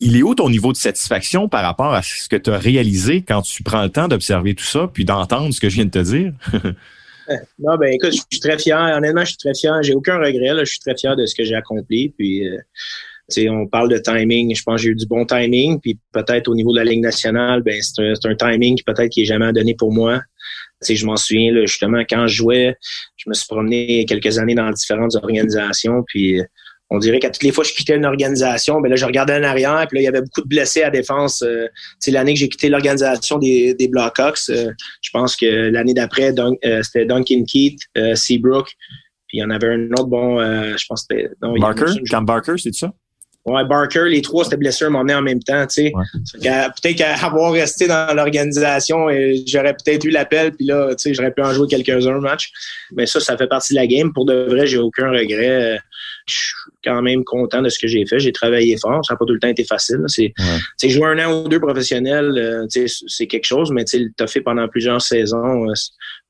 Il 0.00 0.16
est 0.16 0.22
où 0.22 0.34
ton 0.34 0.50
niveau 0.50 0.72
de 0.72 0.76
satisfaction 0.76 1.48
par 1.48 1.62
rapport 1.62 1.92
à 1.92 2.02
ce 2.02 2.28
que 2.28 2.36
tu 2.36 2.50
as 2.50 2.58
réalisé 2.58 3.22
quand 3.22 3.42
tu 3.42 3.62
prends 3.62 3.82
le 3.82 3.88
temps 3.88 4.08
d'observer 4.08 4.54
tout 4.54 4.64
ça, 4.64 4.88
puis 4.92 5.04
d'entendre 5.04 5.52
ce 5.52 5.60
que 5.60 5.68
je 5.68 5.76
viens 5.76 5.86
de 5.86 5.90
te 5.90 5.98
dire? 5.98 6.32
non, 7.58 7.76
ben 7.76 7.92
écoute, 7.92 8.12
je 8.12 8.22
suis 8.30 8.40
très 8.40 8.58
fier. 8.58 8.78
Honnêtement, 8.96 9.22
je 9.22 9.30
suis 9.30 9.36
très 9.36 9.54
fier. 9.54 9.82
J'ai 9.82 9.94
aucun 9.94 10.18
regret. 10.18 10.54
Je 10.60 10.64
suis 10.64 10.78
très 10.78 10.96
fier 10.96 11.16
de 11.16 11.26
ce 11.26 11.34
que 11.34 11.44
j'ai 11.44 11.54
accompli. 11.54 12.10
Puis, 12.10 12.46
euh, 12.46 12.58
on 13.48 13.66
parle 13.66 13.90
de 13.90 13.98
timing. 13.98 14.54
Je 14.54 14.62
pense 14.62 14.76
que 14.76 14.82
j'ai 14.82 14.90
eu 14.90 14.94
du 14.94 15.06
bon 15.06 15.24
timing. 15.24 15.80
Puis 15.80 15.98
peut-être 16.12 16.48
au 16.48 16.54
niveau 16.54 16.72
de 16.72 16.78
la 16.78 16.84
Ligue 16.84 17.02
nationale, 17.02 17.62
ben 17.62 17.74
c'est 17.80 18.26
un, 18.26 18.34
timing 18.34 18.76
qui 18.76 18.82
peut-être 18.84 19.10
qui 19.10 19.22
est 19.22 19.26
jamais 19.26 19.52
donné 19.52 19.74
pour 19.74 19.92
moi. 19.92 20.20
sais, 20.80 20.96
je 20.96 21.04
m'en 21.06 21.16
souviens 21.16 21.52
là, 21.52 21.60
justement 21.66 22.02
quand 22.08 22.26
je 22.26 22.36
jouais, 22.36 22.76
je 23.16 23.28
me 23.28 23.34
suis 23.34 23.46
promené 23.46 24.04
quelques 24.06 24.38
années 24.38 24.54
dans 24.54 24.70
différentes 24.70 25.14
organisations. 25.16 26.02
Puis 26.06 26.40
on 26.90 26.98
dirait 26.98 27.18
qu'à 27.18 27.30
toutes 27.30 27.42
les 27.42 27.52
fois 27.52 27.64
que 27.64 27.70
je 27.70 27.74
quittais 27.74 27.96
une 27.96 28.06
organisation, 28.06 28.80
ben 28.80 28.88
là, 28.88 28.96
je 28.96 29.04
regardais 29.04 29.34
en 29.34 29.42
arrière, 29.42 29.84
puis 29.88 29.98
là, 29.98 30.02
il 30.02 30.04
y 30.04 30.08
avait 30.08 30.22
beaucoup 30.22 30.40
de 30.40 30.48
blessés 30.48 30.82
à 30.82 30.90
défense. 30.90 31.42
Euh, 31.42 31.66
c'est 31.98 32.10
l'année 32.10 32.32
que 32.32 32.40
j'ai 32.40 32.48
quitté 32.48 32.70
l'organisation 32.70 33.38
des, 33.38 33.74
des 33.74 33.88
Blackhawks. 33.88 34.38
Euh, 34.48 34.72
je 35.02 35.10
pense 35.12 35.36
que 35.36 35.68
l'année 35.70 35.92
d'après, 35.92 36.32
euh, 36.38 36.82
c'était 36.82 37.04
Duncan 37.04 37.44
Keith, 37.46 37.80
Seabrook, 38.14 38.68
puis 39.26 39.38
il 39.38 39.40
y 39.40 39.44
en 39.44 39.50
avait 39.50 39.68
un 39.68 39.90
autre 39.92 40.06
bon, 40.06 40.38
je 40.40 40.84
pense 40.88 41.06
que 41.06 41.16
c'était... 41.16 41.30
Barker? 41.60 41.92
Cam 42.08 42.24
Barker, 42.24 42.54
c'est 42.56 42.74
ça? 42.74 42.90
Ouais, 43.44 43.64
Barker, 43.64 44.04
les 44.08 44.20
trois, 44.20 44.44
c'était 44.44 44.58
blessé 44.58 44.84
un 44.84 44.90
moment 44.90 45.14
en 45.14 45.22
même 45.22 45.42
temps, 45.42 45.66
tu 45.66 45.84
sais. 45.84 45.92
Peut-être 46.42 46.96
qu'avoir 46.96 47.52
resté 47.52 47.86
dans 47.86 48.14
l'organisation, 48.14 49.06
j'aurais 49.46 49.74
peut-être 49.74 50.04
eu 50.04 50.10
l'appel, 50.10 50.52
puis 50.52 50.66
là, 50.66 50.90
tu 50.90 50.96
sais, 50.98 51.14
j'aurais 51.14 51.32
pu 51.32 51.42
en 51.42 51.52
jouer 51.52 51.66
quelques-uns 51.66 52.20
match. 52.20 52.50
Mais 52.92 53.06
ça, 53.06 53.20
ça 53.20 53.36
fait 53.38 53.46
partie 53.46 53.72
de 53.74 53.78
la 53.78 53.86
game. 53.86 54.12
Pour 54.12 54.26
de 54.26 54.46
vrai, 54.50 54.66
j'ai 54.66 54.78
aucun 54.78 55.10
regret. 55.10 55.78
Je 56.28 56.36
suis 56.36 56.54
quand 56.84 57.02
même 57.02 57.24
content 57.24 57.62
de 57.62 57.68
ce 57.68 57.78
que 57.78 57.86
j'ai 57.86 58.04
fait. 58.06 58.18
J'ai 58.18 58.32
travaillé 58.32 58.76
fort. 58.76 59.04
Ça 59.04 59.14
n'a 59.14 59.18
pas 59.18 59.24
tout 59.24 59.32
le 59.32 59.40
temps 59.40 59.48
été 59.48 59.64
facile. 59.64 60.00
C'est, 60.06 60.32
ouais. 60.38 60.88
jouer 60.88 61.08
un 61.08 61.26
an 61.26 61.44
ou 61.44 61.48
deux 61.48 61.60
professionnels, 61.60 62.32
euh, 62.36 62.86
c'est 63.06 63.26
quelque 63.26 63.44
chose, 63.44 63.70
mais 63.72 63.84
tu 63.84 64.12
as 64.18 64.26
fait 64.26 64.40
pendant 64.40 64.68
plusieurs 64.68 65.02
saisons. 65.02 65.68
Euh, 65.68 65.74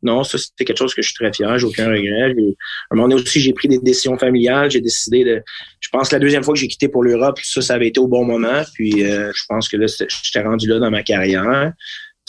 non, 0.02 0.22
ça, 0.22 0.38
c'était 0.38 0.64
quelque 0.64 0.78
chose 0.78 0.94
que 0.94 1.02
je 1.02 1.08
suis 1.08 1.16
très 1.16 1.32
fier. 1.32 1.58
J'ai 1.58 1.66
aucun 1.66 1.90
regret. 1.90 2.30
À 2.30 2.94
un 2.94 2.96
moment 2.96 3.08
donné 3.08 3.20
aussi, 3.20 3.40
j'ai 3.40 3.52
pris 3.52 3.68
des 3.68 3.78
décisions 3.78 4.16
familiales. 4.16 4.70
J'ai 4.70 4.80
décidé 4.80 5.24
de. 5.24 5.42
Je 5.80 5.88
pense 5.90 6.08
que 6.08 6.14
la 6.14 6.20
deuxième 6.20 6.44
fois 6.44 6.54
que 6.54 6.60
j'ai 6.60 6.68
quitté 6.68 6.88
pour 6.88 7.02
l'Europe, 7.02 7.38
ça, 7.42 7.60
ça 7.60 7.74
avait 7.74 7.88
été 7.88 7.98
au 7.98 8.06
bon 8.06 8.24
moment. 8.24 8.62
Puis 8.74 9.04
euh, 9.04 9.32
je 9.34 9.42
pense 9.48 9.68
que 9.68 9.76
là, 9.76 9.86
j'étais 9.88 10.46
rendu 10.46 10.68
là 10.68 10.78
dans 10.78 10.90
ma 10.90 11.02
carrière 11.02 11.72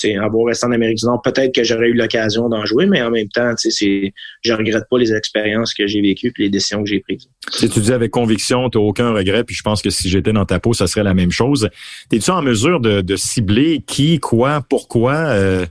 avoir 0.06 0.46
resté 0.46 0.66
en 0.66 0.72
Amérique 0.72 0.98
du 0.98 1.06
Nord, 1.06 1.22
peut-être 1.22 1.54
que 1.54 1.64
j'aurais 1.64 1.90
eu 1.90 1.94
l'occasion 1.94 2.50
d'en 2.50 2.66
jouer, 2.66 2.86
mais 2.86 3.02
en 3.02 3.12
même 3.12 3.30
temps, 3.30 3.54
c'est, 3.58 4.14
je 4.42 4.54
regrette 4.54 4.86
pas 4.90 4.98
les 4.98 5.14
expériences 5.14 5.74
que 5.74 5.88
j'ai 5.88 6.02
vécues 6.02 6.34
et 6.38 6.44
les 6.44 6.50
décisions 6.50 6.84
que 6.84 6.90
j'ai 6.90 7.00
prises. 7.00 7.28
Si 7.52 7.70
tu 7.70 7.80
dis 7.80 7.92
avec 7.92 8.12
conviction, 8.12 8.70
tu 8.70 8.78
n'as 8.78 8.84
aucun 8.84 9.12
regret, 9.12 9.44
puis 9.44 9.56
je 9.56 9.64
pense 9.64 9.82
que 9.82 9.90
si 9.90 10.10
j'étais 10.10 10.34
dans 10.34 10.46
ta 10.46 10.60
peau, 10.60 10.74
ça 10.74 10.88
serait 10.88 11.04
la 11.04 11.14
même 11.14 11.32
chose. 11.32 11.70
Es-tu 12.12 12.32
en 12.32 12.42
mesure 12.42 12.80
de, 12.80 13.16
cibler 13.16 13.84
qui, 13.86 14.20
quoi, 14.20 14.64
pourquoi 14.70 15.14
euh, 15.14 15.66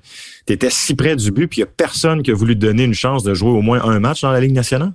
tu 0.46 0.52
étais 0.52 0.70
si 0.70 0.94
près 0.94 1.16
du 1.16 1.30
but, 1.30 1.48
puis 1.48 1.60
il 1.60 1.64
n'y 1.64 1.68
a 1.68 1.72
personne 1.74 2.22
qui 2.22 2.30
a 2.30 2.34
voulu 2.34 2.54
te 2.54 2.60
donner 2.60 2.84
une 2.84 2.94
chance 2.94 3.22
de 3.22 3.32
jouer 3.34 3.50
au 3.50 3.62
moins 3.62 3.82
un 3.82 4.00
match 4.00 4.22
dans 4.22 4.30
la 4.30 4.40
Ligue 4.40 4.52
nationale? 4.52 4.92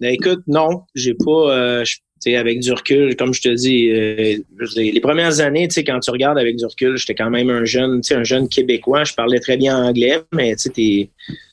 Ben, 0.00 0.12
écoute, 0.12 0.42
non, 0.46 0.82
j'ai 0.94 1.14
pas. 1.14 1.56
Euh, 1.56 1.84
avec 2.26 2.60
du 2.60 2.72
recul, 2.72 3.16
comme 3.16 3.34
je 3.34 3.42
te 3.42 3.48
dis, 3.48 3.90
euh, 3.90 4.38
les 4.76 5.00
premières 5.00 5.40
années, 5.40 5.68
quand 5.68 6.00
tu 6.00 6.10
regardes 6.10 6.38
avec 6.38 6.56
du 6.56 6.64
recul, 6.64 6.96
j'étais 6.96 7.14
quand 7.14 7.30
même 7.30 7.50
un 7.50 7.64
jeune, 7.64 8.00
un 8.10 8.24
jeune 8.24 8.48
Québécois. 8.48 9.04
Je 9.04 9.14
parlais 9.14 9.40
très 9.40 9.56
bien 9.56 9.76
anglais, 9.76 10.22
mais 10.32 10.56
tu 10.56 11.10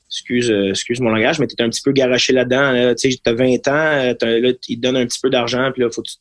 excuse, 0.10 0.52
euh, 0.52 0.70
excuse 0.70 1.00
mon 1.00 1.10
langage, 1.10 1.40
mais 1.40 1.48
tu 1.48 1.56
es 1.58 1.62
un 1.62 1.70
petit 1.70 1.82
peu 1.82 1.92
garoché 1.92 2.34
là-dedans. 2.34 2.72
Là, 2.72 2.96
tu 2.96 3.10
as 3.26 3.34
20 3.34 3.68
ans, 3.68 3.72
là, 3.72 4.14
ils 4.22 4.76
te 4.76 4.82
donnent 4.82 4.98
un 4.98 5.06
petit 5.06 5.20
peu 5.22 5.30
d'argent, 5.30 5.72
puis 5.74 5.84
là, 5.84 5.90
faut 5.92 6.02
que 6.02 6.10
tu 6.10 6.16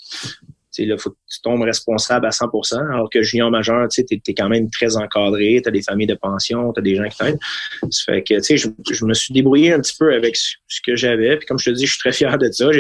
il 0.79 0.97
faut 0.99 1.11
que 1.11 1.17
tu 1.29 1.41
tombes 1.43 1.62
responsable 1.62 2.27
à 2.27 2.31
100% 2.31 2.93
alors 2.93 3.11
que 3.11 3.23
junior 3.23 3.50
majeur, 3.50 3.89
tu 3.89 4.00
es, 4.00 4.23
es, 4.27 4.35
quand 4.35 4.49
même 4.49 4.71
très 4.71 4.97
encadré, 4.97 5.61
tu 5.62 5.69
as 5.69 5.73
des 5.73 5.83
familles 5.83 6.07
de 6.07 6.15
pension, 6.15 6.73
tu 6.73 6.81
as 6.81 6.83
des 6.83 6.97
gens 6.97 7.09
qui 7.09 7.19
t'aident. 7.19 7.39
Ça 7.91 8.12
fait 8.12 8.23
que, 8.23 8.35
tu 8.35 8.43
sais, 8.43 8.57
je, 8.57 8.69
je, 8.91 9.05
me 9.05 9.15
suis 9.15 9.35
débrouillé 9.35 9.73
un 9.73 9.81
petit 9.81 9.97
peu 9.99 10.12
avec 10.15 10.37
ce, 10.37 10.55
que 10.87 10.97
j'avais. 10.97 11.37
Puis 11.37 11.47
comme 11.47 11.59
je 11.59 11.71
te 11.71 11.75
dis, 11.75 11.87
je 11.87 11.93
suis 11.93 12.00
très 12.00 12.12
fier 12.12 12.37
de 12.39 12.50
ça. 12.50 12.71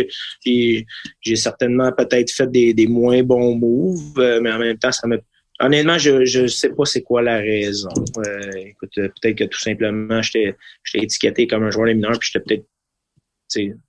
J'ai 0.44 1.36
certainement 1.36 1.90
peut-être 1.92 2.30
fait 2.30 2.50
des, 2.50 2.74
des, 2.74 2.86
moins 2.86 3.22
bons 3.22 3.56
moves, 3.56 4.18
euh, 4.18 4.40
mais 4.40 4.52
en 4.52 4.58
même 4.58 4.78
temps, 4.78 4.92
ça 4.92 5.06
me 5.06 5.20
Honnêtement, 5.62 5.98
je 5.98 6.24
je 6.24 6.46
sais 6.46 6.70
pas 6.70 6.86
c'est 6.86 7.02
quoi 7.02 7.20
la 7.20 7.36
raison. 7.36 7.90
Euh, 8.26 8.50
écoute, 8.56 8.92
peut-être 8.94 9.36
que 9.36 9.44
tout 9.44 9.58
simplement, 9.58 10.22
j'étais 10.22 10.56
étiqueté 10.94 11.46
comme 11.46 11.64
un 11.64 11.70
joueur 11.70 11.86
des 11.86 11.92
mineurs, 11.92 12.18
puis 12.18 12.30
j'étais 12.32 12.42
peut-être 12.42 12.64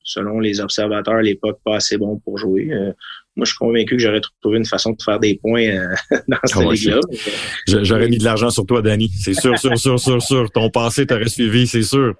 selon 0.03 0.39
les 0.39 0.59
observateurs 0.59 1.15
à 1.15 1.21
l'époque, 1.21 1.59
pas 1.63 1.75
assez 1.75 1.97
bon 1.97 2.19
pour 2.19 2.37
jouer. 2.37 2.71
Euh, 2.71 2.91
moi, 3.37 3.45
je 3.45 3.51
suis 3.51 3.57
convaincu 3.57 3.95
que 3.95 4.01
j'aurais 4.01 4.19
trouvé 4.41 4.57
une 4.57 4.65
façon 4.65 4.91
de 4.91 5.01
faire 5.01 5.19
des 5.19 5.39
points 5.41 5.67
euh, 5.67 5.95
dans 6.27 6.37
cette 6.43 6.63
oh, 6.65 6.71
ligue-là. 6.71 6.99
J'aurais 7.65 8.09
mis 8.09 8.17
de 8.17 8.25
l'argent 8.25 8.49
sur 8.49 8.65
toi, 8.65 8.81
Danny. 8.81 9.09
C'est 9.17 9.33
sûr, 9.33 9.57
sûr, 9.57 9.77
sûr, 9.77 9.99
sûr, 9.99 10.21
sûr. 10.21 10.51
Ton 10.51 10.69
passé 10.69 11.05
t'aurait 11.05 11.29
suivi, 11.29 11.65
c'est 11.65 11.83
sûr. 11.83 12.13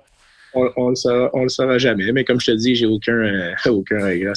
on, 0.53 0.69
on, 0.77 0.89
le 0.89 0.95
saura, 0.95 1.29
on 1.33 1.43
le 1.43 1.49
saura 1.49 1.77
jamais. 1.77 2.13
Mais 2.13 2.23
comme 2.23 2.39
je 2.39 2.51
te 2.51 2.55
dis, 2.55 2.75
j'ai 2.75 2.85
aucun, 2.85 3.11
euh, 3.11 3.53
aucun 3.69 3.97
regret 4.05 4.31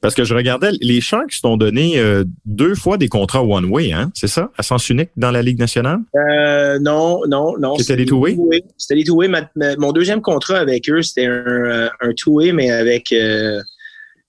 Parce 0.00 0.14
que 0.14 0.22
je 0.22 0.32
regardais, 0.32 0.70
les 0.80 1.00
Sharks 1.00 1.40
t'ont 1.42 1.56
donné 1.56 1.98
euh, 1.98 2.22
deux 2.44 2.76
fois 2.76 2.98
des 2.98 3.08
contrats 3.08 3.42
one-way, 3.42 3.92
hein? 3.92 4.12
C'est 4.14 4.28
ça? 4.28 4.52
À 4.56 4.62
sens 4.62 4.88
unique 4.90 5.10
dans 5.16 5.32
la 5.32 5.42
Ligue 5.42 5.58
nationale? 5.58 5.98
Euh, 6.14 6.78
non, 6.78 7.22
non, 7.26 7.58
non. 7.58 7.76
C'était 7.78 7.96
des 7.96 8.06
two-way? 8.06 8.36
C'était 8.76 9.00
des 9.00 9.04
two-way. 9.04 9.28
Mon 9.76 9.90
deuxième 9.90 10.20
contrat 10.20 10.58
avec 10.58 10.88
eux, 10.88 11.02
c'était 11.02 11.26
un, 11.26 11.90
un 12.00 12.12
two-way, 12.16 12.52
mais 12.52 12.70
avec... 12.70 13.12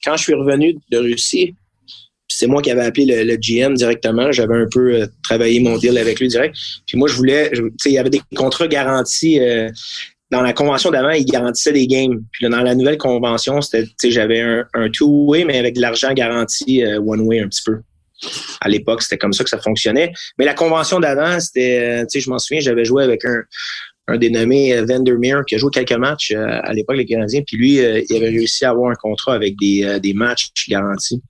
quand 0.04 0.18
je 0.18 0.24
suis 0.24 0.34
revenu 0.34 0.76
de 0.90 0.98
Russie, 0.98 1.56
c'est 2.30 2.48
moi 2.48 2.62
qui 2.62 2.72
avais 2.72 2.84
appelé 2.84 3.24
le, 3.24 3.36
GM 3.36 3.76
directement. 3.76 4.32
J'avais 4.32 4.56
un 4.56 4.68
peu 4.72 5.08
travaillé 5.24 5.60
mon 5.60 5.78
deal 5.78 5.98
avec 5.98 6.20
lui 6.20 6.28
direct. 6.28 6.56
Puis 6.88 6.98
moi, 6.98 7.08
je 7.08 7.16
voulais, 7.16 7.52
tu 7.52 7.62
sais, 7.80 7.90
il 7.90 7.94
y 7.94 7.98
avait 7.98 8.10
des 8.10 8.22
contrats 8.36 8.68
garantis 8.68 9.40
dans 10.34 10.42
la 10.42 10.52
convention 10.52 10.90
d'avant, 10.90 11.12
ils 11.12 11.26
garantissaient 11.26 11.72
des 11.72 11.88
games. 11.88 12.24
Puis 12.32 12.50
dans 12.50 12.62
la 12.62 12.76
nouvelle 12.76 12.98
convention, 12.98 13.62
c'était, 13.62 13.86
j'avais 14.10 14.42
un, 14.42 14.90
two-way, 14.90 15.46
mais 15.46 15.60
avec 15.60 15.76
de 15.76 15.82
l'argent 15.82 16.12
garanti 16.14 16.84
euh, 16.84 17.00
one-way 17.00 17.40
un 17.40 17.48
petit 17.48 17.62
peu. 17.64 17.82
À 18.60 18.68
l'époque, 18.68 19.04
c'était 19.04 19.18
comme 19.18 19.34
ça 19.34 19.44
que 19.44 19.50
ça 19.50 19.60
fonctionnait. 19.60 20.12
Mais 20.40 20.46
la 20.46 20.56
convention 20.56 21.00
d'avant, 21.00 21.40
c'était, 21.40 22.04
euh, 22.04 22.06
je 22.14 22.30
m'en 22.30 22.40
souviens, 22.40 22.62
j'avais 22.62 22.84
joué 22.84 23.04
avec 23.04 23.24
un, 23.26 23.44
un 24.08 24.18
dénommé 24.18 24.76
euh, 24.76 24.86
Vandermeer 24.86 25.44
qui 25.48 25.56
a 25.56 25.58
joué 25.60 25.70
quelques 25.72 25.92
matchs 25.94 26.32
à 26.32 26.74
l'époque 26.74 26.98
les 26.98 27.06
Canadiens. 27.06 27.42
Puis 27.46 27.58
lui, 27.58 27.74
il 27.74 28.16
avait 28.16 28.30
réussi 28.30 28.66
à 28.66 28.72
avoir 28.72 28.92
un 28.92 28.96
contrat 28.96 29.36
avec 29.36 29.56
des, 29.60 30.00
des 30.02 30.14
matchs 30.14 30.50
garantis. 30.68 31.22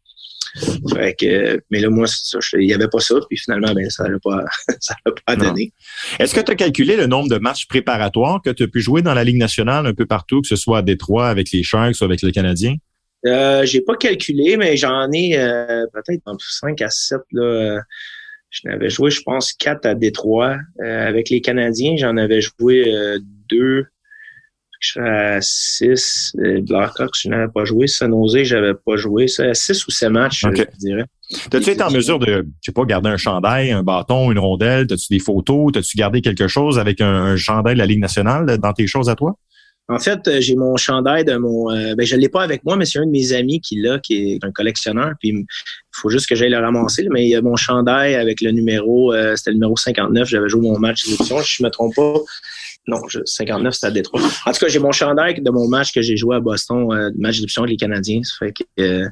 Fait 0.93 1.15
que, 1.19 1.61
mais 1.71 1.79
là, 1.79 1.89
moi, 1.89 2.05
il 2.53 2.67
n'y 2.67 2.73
avait 2.73 2.87
pas 2.87 2.99
ça, 2.99 3.15
puis 3.27 3.37
finalement, 3.37 3.73
ben, 3.73 3.89
ça 3.89 4.07
n'a 4.07 4.19
pas, 4.19 4.43
ça 4.79 4.95
pas 5.25 5.35
donné. 5.35 5.73
Est-ce 6.19 6.35
que 6.35 6.41
tu 6.41 6.51
as 6.51 6.55
calculé 6.55 6.95
le 6.95 7.07
nombre 7.07 7.29
de 7.29 7.37
matchs 7.37 7.67
préparatoires 7.67 8.41
que 8.43 8.51
tu 8.51 8.63
as 8.63 8.67
pu 8.67 8.81
jouer 8.81 9.01
dans 9.01 9.13
la 9.13 9.23
Ligue 9.23 9.37
nationale 9.37 9.87
un 9.87 9.93
peu 9.93 10.05
partout, 10.05 10.41
que 10.41 10.47
ce 10.47 10.55
soit 10.55 10.79
à 10.79 10.81
Détroit 10.81 11.27
avec 11.27 11.51
les 11.51 11.63
Sharks 11.63 11.95
ou 12.01 12.03
avec 12.03 12.21
le 12.21 12.31
Canadien? 12.31 12.75
Euh, 13.25 13.65
j'ai 13.65 13.81
pas 13.81 13.95
calculé, 13.95 14.57
mais 14.57 14.75
j'en 14.77 15.11
ai 15.11 15.37
euh, 15.37 15.85
peut-être 15.93 16.23
5 16.39 16.81
à 16.81 16.89
7. 16.89 17.19
Là. 17.31 17.81
Je 18.53 18.67
n'avais 18.67 18.89
joué, 18.89 19.09
je 19.09 19.21
pense, 19.23 19.51
4 19.53 19.85
à 19.87 19.95
Détroit. 19.95 20.57
Euh, 20.83 21.07
avec 21.07 21.29
les 21.29 21.41
Canadiens, 21.41 21.95
j'en 21.97 22.17
avais 22.17 22.39
joué 22.39 22.93
euh, 22.93 23.17
deux 23.49 23.87
je 24.83 24.91
suis 24.91 24.99
à 24.99 25.39
6. 25.41 26.35
Blackhawks, 26.67 27.15
je 27.21 27.29
n'avais 27.29 27.47
pas 27.47 27.63
joué. 27.63 27.87
San 27.87 28.11
Jose, 28.11 28.43
j'avais 28.43 28.73
pas 28.73 28.97
joué. 28.97 29.27
C'est 29.27 29.47
à 29.47 29.53
6 29.53 29.87
ou 29.87 29.91
7 29.91 30.09
matchs, 30.09 30.41
je 30.41 30.77
dirais. 30.79 31.05
T'as-tu 31.49 31.71
été 31.71 31.81
en 31.81 31.89
mesure 31.89 32.19
de, 32.19 32.45
je 32.61 32.65
sais 32.65 32.71
pas, 32.73 32.83
garder 32.83 33.09
un 33.09 33.17
chandail, 33.17 33.71
un 33.71 33.81
bâton, 33.81 34.31
une 34.31 34.39
rondelle? 34.39 34.87
T'as-tu 34.87 35.07
des 35.09 35.19
photos? 35.19 35.71
T'as-tu 35.71 35.97
gardé 35.97 36.21
quelque 36.21 36.47
chose 36.47 36.77
avec 36.77 36.99
un, 36.99 37.37
chandail 37.37 37.75
de 37.75 37.79
la 37.79 37.85
Ligue 37.85 38.01
nationale 38.01 38.57
dans 38.57 38.73
tes 38.73 38.85
choses 38.85 39.09
à 39.09 39.15
toi? 39.15 39.37
En 39.89 39.99
fait, 39.99 40.25
euh, 40.27 40.39
j'ai 40.39 40.55
mon 40.55 40.77
chandail 40.77 41.25
de 41.25 41.35
mon. 41.35 41.69
Euh, 41.69 41.93
ben, 41.95 42.05
je 42.05 42.15
l'ai 42.15 42.29
pas 42.29 42.41
avec 42.41 42.63
moi, 42.63 42.77
mais 42.77 42.85
c'est 42.85 42.99
un 42.99 43.05
de 43.05 43.11
mes 43.11 43.33
amis 43.33 43.59
qui 43.59 43.81
l'a, 43.81 43.99
qui 43.99 44.33
est 44.33 44.43
un 44.45 44.51
collectionneur. 44.51 45.11
Puis 45.19 45.29
il 45.29 45.45
faut 45.91 46.09
juste 46.09 46.27
que 46.27 46.35
j'aille 46.35 46.51
le 46.51 46.59
ramasser. 46.59 47.05
Mais 47.11 47.25
il 47.25 47.29
y 47.29 47.35
a 47.35 47.41
mon 47.41 47.57
chandail 47.57 48.15
avec 48.15 48.39
le 48.39 48.51
numéro, 48.51 49.13
euh, 49.13 49.35
c'était 49.35 49.51
le 49.51 49.55
numéro 49.55 49.75
59. 49.75 50.27
J'avais 50.29 50.47
joué 50.47 50.61
mon 50.61 50.79
match 50.79 51.05
d'édition. 51.05 51.39
Si 51.41 51.55
je 51.57 51.63
me 51.63 51.69
trompe 51.69 51.95
pas, 51.95 52.13
non, 52.87 52.99
59, 53.25 53.73
c'est 53.73 53.87
à 53.87 53.91
Détroit. 53.91 54.21
En 54.45 54.51
tout 54.51 54.59
cas, 54.59 54.67
j'ai 54.67 54.79
mon 54.79 54.91
chandail 54.91 55.41
de 55.41 55.51
mon 55.51 55.67
match 55.69 55.93
que 55.93 56.01
j'ai 56.01 56.17
joué 56.17 56.35
à 56.35 56.39
Boston, 56.41 56.91
euh, 56.91 57.11
match 57.17 57.39
d'option 57.39 57.63
avec 57.63 57.71
les 57.71 57.77
Canadiens. 57.77 58.21
Ça 58.23 58.33
fait 58.39 58.51
que, 58.51 58.63
euh, 58.81 59.07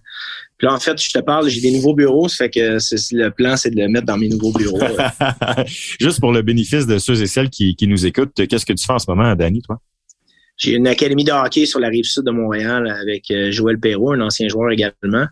puis 0.58 0.68
là, 0.68 0.74
en 0.74 0.80
fait, 0.80 1.02
je 1.02 1.10
te 1.10 1.20
parle, 1.20 1.48
j'ai 1.48 1.62
des 1.62 1.72
nouveaux 1.72 1.96
bureaux. 1.96 2.28
Ça 2.28 2.46
fait 2.46 2.50
que 2.50 2.78
le 3.16 3.30
plan, 3.30 3.56
c'est 3.56 3.72
de 3.72 3.80
le 3.80 3.88
mettre 3.88 4.06
dans 4.06 4.18
mes 4.18 4.28
nouveaux 4.28 4.52
bureaux. 4.52 4.80
Juste 6.00 6.20
pour 6.20 6.34
le 6.34 6.42
bénéfice 6.42 6.86
de 6.86 6.98
ceux 6.98 7.22
et 7.22 7.28
celles 7.28 7.50
qui, 7.50 7.76
qui 7.76 7.88
nous 7.88 8.06
écoutent, 8.06 8.34
qu'est-ce 8.48 8.66
que 8.66 8.74
tu 8.74 8.86
fais 8.86 8.94
en 8.94 9.00
ce 9.00 9.10
moment, 9.10 9.34
Danny, 9.36 9.62
toi? 9.62 9.80
J'ai 10.58 10.74
une 10.74 10.88
académie 10.88 11.24
de 11.24 11.32
hockey 11.32 11.66
sur 11.66 11.80
la 11.80 11.88
rive 11.88 12.04
sud 12.04 12.24
de 12.24 12.32
Montréal 12.32 12.88
avec 13.02 13.32
euh, 13.32 13.52
Joël 13.52 13.80
Perrault, 13.80 14.14
un 14.14 14.22
ancien 14.22 14.48
joueur 14.48 14.70
également. 14.72 15.26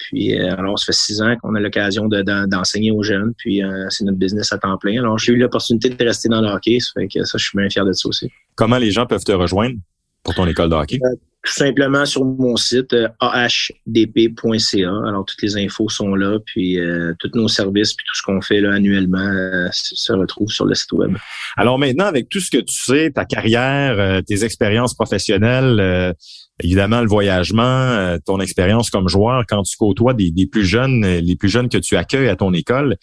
Puis 0.00 0.38
euh, 0.38 0.54
alors, 0.56 0.78
ça 0.78 0.86
fait 0.86 0.98
six 0.98 1.20
ans 1.22 1.36
qu'on 1.40 1.54
a 1.54 1.60
l'occasion 1.60 2.08
d'enseigner 2.08 2.90
aux 2.90 3.02
jeunes. 3.02 3.34
Puis 3.36 3.62
euh, 3.62 3.86
c'est 3.90 4.04
notre 4.04 4.18
business 4.18 4.52
à 4.52 4.58
temps 4.58 4.76
plein. 4.78 4.98
Alors, 4.98 5.18
j'ai 5.18 5.32
eu 5.32 5.36
l'opportunité 5.36 5.90
de 5.90 6.04
rester 6.04 6.28
dans 6.28 6.40
le 6.40 6.48
hockey. 6.48 6.80
Ça 6.80 6.90
fait 6.94 7.08
que 7.08 7.24
ça, 7.24 7.38
je 7.38 7.44
suis 7.44 7.58
bien 7.58 7.68
fier 7.68 7.84
de 7.84 7.92
ça 7.92 8.08
aussi. 8.08 8.30
Comment 8.54 8.78
les 8.78 8.90
gens 8.90 9.06
peuvent 9.06 9.24
te 9.24 9.32
rejoindre 9.32 9.76
pour 10.22 10.34
ton 10.34 10.46
école 10.46 10.70
de 10.70 10.74
hockey? 10.74 10.98
Euh, 11.46 11.48
tout 11.48 11.52
simplement 11.54 12.04
sur 12.04 12.24
mon 12.24 12.56
site 12.56 12.94
ahdp.ca. 13.20 14.88
Alors, 15.08 15.24
toutes 15.24 15.42
les 15.42 15.56
infos 15.56 15.88
sont 15.88 16.14
là, 16.14 16.38
puis 16.44 16.78
tous 17.18 17.30
nos 17.34 17.48
services, 17.48 17.94
puis 17.94 18.04
tout 18.06 18.14
ce 18.14 18.22
qu'on 18.22 18.40
fait 18.40 18.60
là, 18.60 18.74
annuellement 18.74 19.68
se 19.72 20.12
retrouve 20.12 20.50
sur 20.50 20.66
le 20.66 20.74
site 20.74 20.92
web. 20.92 21.16
Alors 21.56 21.78
maintenant, 21.78 22.04
avec 22.04 22.28
tout 22.28 22.40
ce 22.40 22.50
que 22.50 22.58
tu 22.58 22.74
sais, 22.74 23.10
ta 23.10 23.24
carrière, 23.24 24.22
tes 24.24 24.44
expériences 24.44 24.94
professionnelles, 24.94 26.14
évidemment 26.62 27.00
le 27.00 27.08
voyagement, 27.08 27.62
euh, 27.62 28.18
ton 28.24 28.40
expérience 28.40 28.90
comme 28.90 29.08
joueur, 29.08 29.44
quand 29.48 29.62
tu 29.62 29.76
côtoies 29.76 30.14
des, 30.14 30.32
plus 30.46 30.64
jeunes, 30.64 31.04
euh, 31.04 31.20
les 31.20 31.36
plus 31.36 31.48
jeunes 31.48 31.68
que 31.68 31.78
tu 31.78 31.96
accueilles 31.96 32.28
à 32.28 32.36
ton 32.36 32.52
école, 32.52 32.96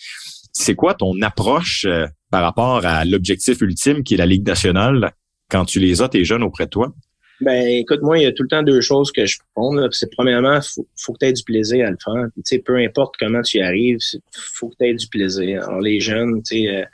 c'est 0.53 0.75
quoi 0.75 0.93
ton 0.93 1.21
approche 1.21 1.85
euh, 1.85 2.07
par 2.31 2.43
rapport 2.43 2.85
à 2.85 3.05
l'objectif 3.05 3.61
ultime 3.61 4.03
qui 4.03 4.15
est 4.15 4.17
la 4.17 4.25
Ligue 4.25 4.45
nationale 4.45 5.11
quand 5.49 5.65
tu 5.65 5.79
les 5.79 6.01
as, 6.01 6.09
tes 6.09 6.25
jeunes 6.25 6.43
auprès 6.43 6.65
de 6.65 6.71
toi? 6.71 6.93
Ben, 7.41 7.67
écoute, 7.67 8.01
moi, 8.01 8.17
il 8.17 8.23
y 8.23 8.25
a 8.25 8.31
tout 8.31 8.43
le 8.43 8.49
temps 8.49 8.63
deux 8.63 8.81
choses 8.81 9.11
que 9.11 9.25
je 9.25 9.37
prends. 9.53 9.71
C'est 9.91 10.11
premièrement, 10.11 10.59
faut, 10.61 10.87
faut 10.95 11.13
que 11.13 11.19
tu 11.19 11.25
aies 11.25 11.33
du 11.33 11.43
plaisir 11.43 11.85
à 11.85 11.91
le 11.91 11.97
faire. 12.03 12.25
Tu 12.35 12.41
sais, 12.43 12.59
peu 12.59 12.77
importe 12.77 13.15
comment 13.19 13.41
tu 13.41 13.57
y 13.57 13.61
arrives, 13.61 13.99
faut 14.33 14.69
que 14.69 14.75
tu 14.79 14.85
aies 14.85 14.93
du 14.93 15.07
plaisir. 15.07 15.63
Alors, 15.63 15.81
les 15.81 15.99
jeunes, 15.99 16.41
tu 16.41 16.65
sais, 16.65 16.87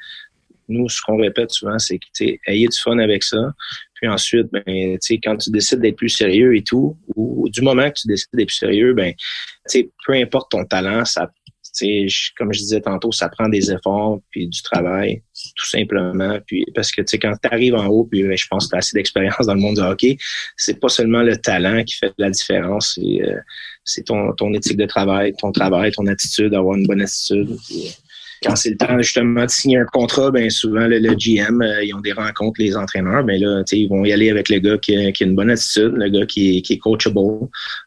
nous, 0.69 0.89
ce 0.89 1.01
qu'on 1.01 1.17
répète 1.17 1.51
souvent, 1.51 1.79
c'est 1.79 1.97
que 1.97 2.05
tu 2.13 2.39
ayez 2.47 2.67
du 2.67 2.77
fun 2.77 2.97
avec 2.99 3.23
ça. 3.23 3.53
Puis 3.95 4.07
ensuite, 4.07 4.47
ben, 4.51 4.97
quand 5.23 5.37
tu 5.37 5.49
décides 5.49 5.79
d'être 5.79 5.95
plus 5.95 6.09
sérieux 6.09 6.55
et 6.55 6.63
tout, 6.63 6.97
ou, 7.15 7.47
du 7.49 7.61
moment 7.61 7.89
que 7.89 7.99
tu 8.01 8.07
décides 8.07 8.29
d'être 8.33 8.47
plus 8.47 8.57
sérieux, 8.57 8.93
ben, 8.93 9.13
peu 10.05 10.13
importe 10.13 10.51
ton 10.51 10.65
talent, 10.65 11.05
ça, 11.05 11.31
comme 12.37 12.53
je 12.53 12.59
disais 12.59 12.81
tantôt, 12.81 13.11
ça 13.11 13.29
prend 13.29 13.49
des 13.49 13.71
efforts 13.71 14.19
puis 14.29 14.47
du 14.47 14.61
travail, 14.61 15.23
tout 15.55 15.65
simplement. 15.65 16.39
Puis 16.45 16.65
parce 16.75 16.91
que 16.91 17.01
quand 17.17 17.33
tu 17.41 17.49
arrives 17.51 17.75
en 17.75 17.87
haut, 17.87 18.05
puis 18.05 18.23
ben, 18.23 18.37
je 18.37 18.47
pense 18.47 18.65
que 18.65 18.71
tu 18.71 18.75
as 18.75 18.79
assez 18.79 18.97
d'expérience 18.97 19.45
dans 19.45 19.55
le 19.55 19.61
monde 19.61 19.75
du 19.75 19.81
hockey, 19.81 20.17
c'est 20.57 20.79
pas 20.79 20.89
seulement 20.89 21.21
le 21.21 21.37
talent 21.37 21.83
qui 21.83 21.95
fait 21.95 22.13
la 22.17 22.29
différence, 22.29 22.99
c'est 23.85 24.01
euh, 24.01 24.03
ton, 24.05 24.33
ton 24.33 24.53
éthique 24.53 24.77
de 24.77 24.85
travail, 24.85 25.33
ton 25.37 25.51
travail, 25.51 25.91
ton 25.91 26.05
attitude, 26.07 26.53
avoir 26.53 26.75
une 26.77 26.85
bonne 26.85 27.01
attitude 27.01 27.57
quand 28.43 28.55
c'est 28.55 28.71
le 28.71 28.77
temps 28.77 28.97
justement 28.97 29.45
de 29.45 29.49
signer 29.49 29.77
un 29.77 29.85
contrat, 29.85 30.31
ben 30.31 30.49
souvent 30.49 30.87
le, 30.87 30.99
GM, 31.15 31.61
euh, 31.61 31.83
ils 31.83 31.93
ont 31.93 32.01
des 32.01 32.11
rencontres, 32.11 32.59
les 32.59 32.75
entraîneurs, 32.75 33.23
ben 33.23 33.39
là, 33.39 33.63
ils 33.71 33.87
vont 33.87 34.03
y 34.05 34.11
aller 34.11 34.29
avec 34.29 34.49
le 34.49 34.59
gars 34.59 34.77
qui, 34.77 34.95
a 34.95 35.11
une 35.21 35.35
bonne 35.35 35.49
attitude, 35.49 35.93
le 35.95 36.09
gars 36.09 36.25
qui 36.25 36.57
est, 36.57 36.61
qui 36.61 36.73
est 36.73 36.77
coachable. 36.77 37.19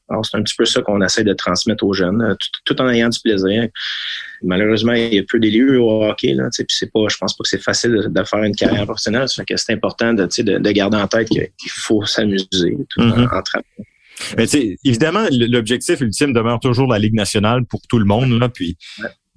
Alors, 0.08 0.24
c'est 0.24 0.36
un 0.36 0.42
petit 0.42 0.54
peu 0.56 0.64
ça 0.64 0.82
qu'on 0.82 1.02
essaie 1.02 1.24
de 1.24 1.32
transmettre 1.32 1.84
aux 1.84 1.92
jeunes, 1.92 2.22
euh, 2.22 2.34
tout, 2.64 2.80
en 2.80 2.88
ayant 2.88 3.08
du 3.08 3.18
plaisir. 3.20 3.68
Malheureusement, 4.42 4.92
il 4.92 5.14
y 5.14 5.18
a 5.18 5.22
peu 5.28 5.38
d'élus 5.38 5.78
au 5.78 6.04
hockey, 6.04 6.34
là, 6.34 6.48
puis 6.52 6.66
c'est 6.68 6.92
pas, 6.92 7.06
je 7.08 7.16
pense 7.16 7.36
pas 7.36 7.42
que 7.42 7.48
c'est 7.48 7.62
facile 7.62 8.08
de, 8.08 8.24
faire 8.24 8.42
une 8.42 8.54
carrière 8.54 8.84
professionnelle. 8.84 9.28
Ça 9.28 9.42
fait 9.42 9.54
que 9.54 9.56
c'est 9.56 9.72
important 9.72 10.14
de, 10.14 10.24
de, 10.24 10.58
de, 10.58 10.70
garder 10.70 10.96
en 10.96 11.08
tête 11.08 11.28
qu'il 11.28 11.70
faut 11.70 12.04
s'amuser 12.04 12.76
tout 12.88 13.00
en, 13.00 13.08
mm-hmm. 13.08 13.36
en 13.36 13.42
travaillant. 13.42 13.84
Mais 14.36 14.46
évidemment, 14.84 15.26
l'objectif 15.30 16.00
ultime 16.00 16.32
demeure 16.32 16.60
toujours 16.60 16.88
la 16.88 16.98
Ligue 16.98 17.14
nationale 17.14 17.64
pour 17.64 17.82
tout 17.88 17.98
le 17.98 18.04
monde. 18.04 18.30
Là, 18.38 18.48
puis, 18.48 18.76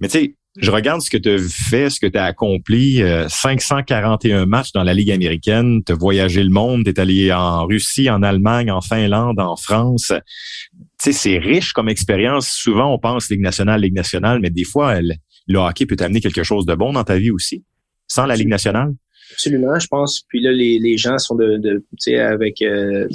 Mais 0.00 0.08
tu 0.08 0.18
sais, 0.18 0.34
je 0.56 0.70
regarde 0.70 1.00
ce 1.00 1.10
que 1.10 1.16
tu 1.16 1.30
as 1.30 1.38
fait, 1.38 1.90
ce 1.90 2.00
que 2.00 2.06
tu 2.06 2.18
as 2.18 2.24
accompli. 2.24 3.02
541 3.28 4.42
euh, 4.42 4.46
matchs 4.46 4.72
dans 4.72 4.82
la 4.82 4.94
Ligue 4.94 5.12
américaine. 5.12 5.82
Tu 5.84 5.92
as 5.92 5.94
voyagé 5.94 6.42
le 6.42 6.50
monde. 6.50 6.84
Tu 6.84 6.90
es 6.90 7.00
allé 7.00 7.32
en 7.32 7.66
Russie, 7.66 8.10
en 8.10 8.22
Allemagne, 8.22 8.70
en 8.70 8.80
Finlande, 8.80 9.38
en 9.38 9.56
France. 9.56 10.12
Tu 10.12 10.84
sais, 10.98 11.12
c'est 11.12 11.38
riche 11.38 11.72
comme 11.72 11.88
expérience. 11.88 12.48
Souvent, 12.48 12.92
on 12.92 12.98
pense 12.98 13.30
Ligue 13.30 13.42
nationale, 13.42 13.80
Ligue 13.80 13.94
nationale, 13.94 14.40
mais 14.40 14.50
des 14.50 14.64
fois, 14.64 15.00
le 15.00 15.58
hockey 15.58 15.86
peut 15.86 15.96
t'amener 15.96 16.20
quelque 16.20 16.42
chose 16.42 16.66
de 16.66 16.74
bon 16.74 16.92
dans 16.92 17.04
ta 17.04 17.16
vie 17.16 17.30
aussi, 17.30 17.64
sans 18.08 18.26
la 18.26 18.34
Ligue 18.34 18.48
nationale. 18.48 18.92
Absolument, 19.32 19.78
je 19.78 19.86
pense. 19.86 20.22
Puis 20.28 20.40
là, 20.42 20.50
les, 20.50 20.96
gens 20.96 21.16
sont 21.18 21.36
de, 21.36 21.60
tu 21.62 21.82
sais, 21.98 22.18
avec 22.18 22.60
euh, 22.62 23.06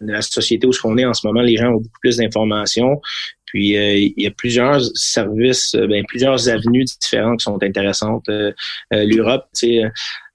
la 0.00 0.22
société 0.22 0.66
où 0.66 0.70
on 0.84 0.96
est 0.96 1.04
en 1.04 1.14
ce 1.14 1.26
moment, 1.26 1.40
les 1.40 1.56
gens 1.56 1.70
ont 1.70 1.80
beaucoup 1.80 2.00
plus 2.00 2.18
d'informations. 2.18 3.00
Puis 3.46 3.76
euh, 3.76 3.94
il 3.96 4.22
y 4.22 4.26
a 4.26 4.30
plusieurs 4.30 4.80
services, 4.94 5.74
euh, 5.74 5.86
ben, 5.86 6.04
plusieurs 6.06 6.48
avenues 6.48 6.84
différentes 6.84 7.38
qui 7.38 7.44
sont 7.44 7.62
intéressantes. 7.62 8.28
Euh, 8.28 8.52
L'Europe, 8.90 9.46
tu 9.56 9.68
sais, 9.68 9.82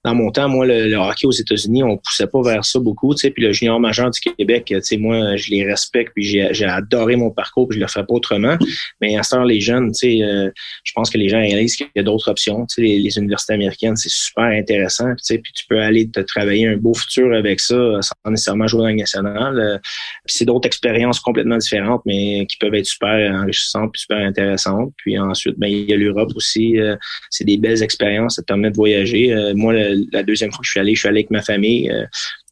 dans 0.04 0.14
mon 0.16 0.32
temps, 0.32 0.48
moi, 0.48 0.66
le, 0.66 0.96
hockey 0.96 1.26
aux 1.26 1.32
États-Unis, 1.32 1.84
on 1.84 1.96
poussait 1.96 2.26
pas 2.26 2.42
vers 2.42 2.64
ça 2.64 2.80
beaucoup, 2.80 3.14
puis 3.14 3.32
le 3.36 3.52
junior 3.52 3.78
majeur 3.78 4.10
du 4.10 4.18
Québec, 4.20 4.74
moi, 4.98 5.36
je 5.36 5.50
les 5.50 5.64
respecte, 5.64 6.12
puis 6.14 6.24
j'ai 6.24 6.64
adoré 6.64 7.14
mon 7.14 7.30
parcours, 7.30 7.68
puis 7.68 7.78
je 7.78 7.80
le 7.80 7.88
ferais 7.88 8.04
pas 8.04 8.14
autrement. 8.14 8.56
Mais 9.00 9.16
à 9.16 9.22
ce 9.22 9.30
temps, 9.30 9.44
les 9.44 9.60
jeunes, 9.60 9.92
euh, 10.04 10.50
je 10.82 10.92
pense 10.92 11.08
que 11.08 11.18
les 11.18 11.28
gens 11.28 11.38
réalisent 11.38 11.76
qu'il 11.76 11.86
y 11.94 12.00
a 12.00 12.02
d'autres 12.02 12.28
options. 12.28 12.66
Sais, 12.68 12.82
les, 12.82 13.16
universités 13.16 13.52
américaines, 13.52 13.96
c'est 13.96 14.10
super 14.10 14.44
intéressant, 14.44 15.12
puis 15.28 15.52
tu 15.54 15.66
peux 15.68 15.80
aller 15.80 16.08
te 16.08 16.20
travailler 16.20 16.66
un 16.66 16.76
beau 16.76 16.94
futur 16.94 17.32
avec 17.32 17.60
ça, 17.60 18.00
sans 18.00 18.30
nécessairement 18.30 18.66
jouer 18.66 18.82
dans 18.82 18.88
le 18.88 18.94
national. 18.94 19.58
Euh, 19.58 19.78
puis 20.24 20.36
c'est 20.36 20.44
d'autres 20.44 20.66
expériences 20.66 21.20
complètement 21.20 21.58
différentes, 21.58 22.02
mais 22.06 22.46
qui 22.46 22.56
peuvent 22.56 22.74
être 22.74 22.86
super 22.86 23.32
enrichissantes, 23.34 23.92
puis 23.92 24.00
super 24.00 24.18
intéressantes. 24.18 24.92
Puis 24.96 25.18
ensuite, 25.18 25.58
ben 25.58 25.68
il 25.68 25.88
y 25.88 25.92
a 25.92 25.96
l'Europe 25.96 26.32
aussi. 26.34 26.80
Euh, 26.80 26.96
c'est 27.30 27.44
des 27.44 27.58
belles 27.58 27.82
expériences, 27.82 28.36
ça 28.36 28.42
te 28.42 28.46
permet 28.46 28.70
de 28.70 28.76
voyager. 28.76 29.52
moi, 29.54 29.74
la 30.12 30.22
deuxième 30.22 30.50
fois 30.50 30.60
que 30.60 30.66
je 30.66 30.70
suis 30.72 30.80
allé, 30.80 30.94
je 30.94 31.00
suis 31.00 31.08
allé 31.08 31.20
avec 31.20 31.30
ma 31.30 31.42
famille. 31.42 31.90
Euh, 31.90 32.04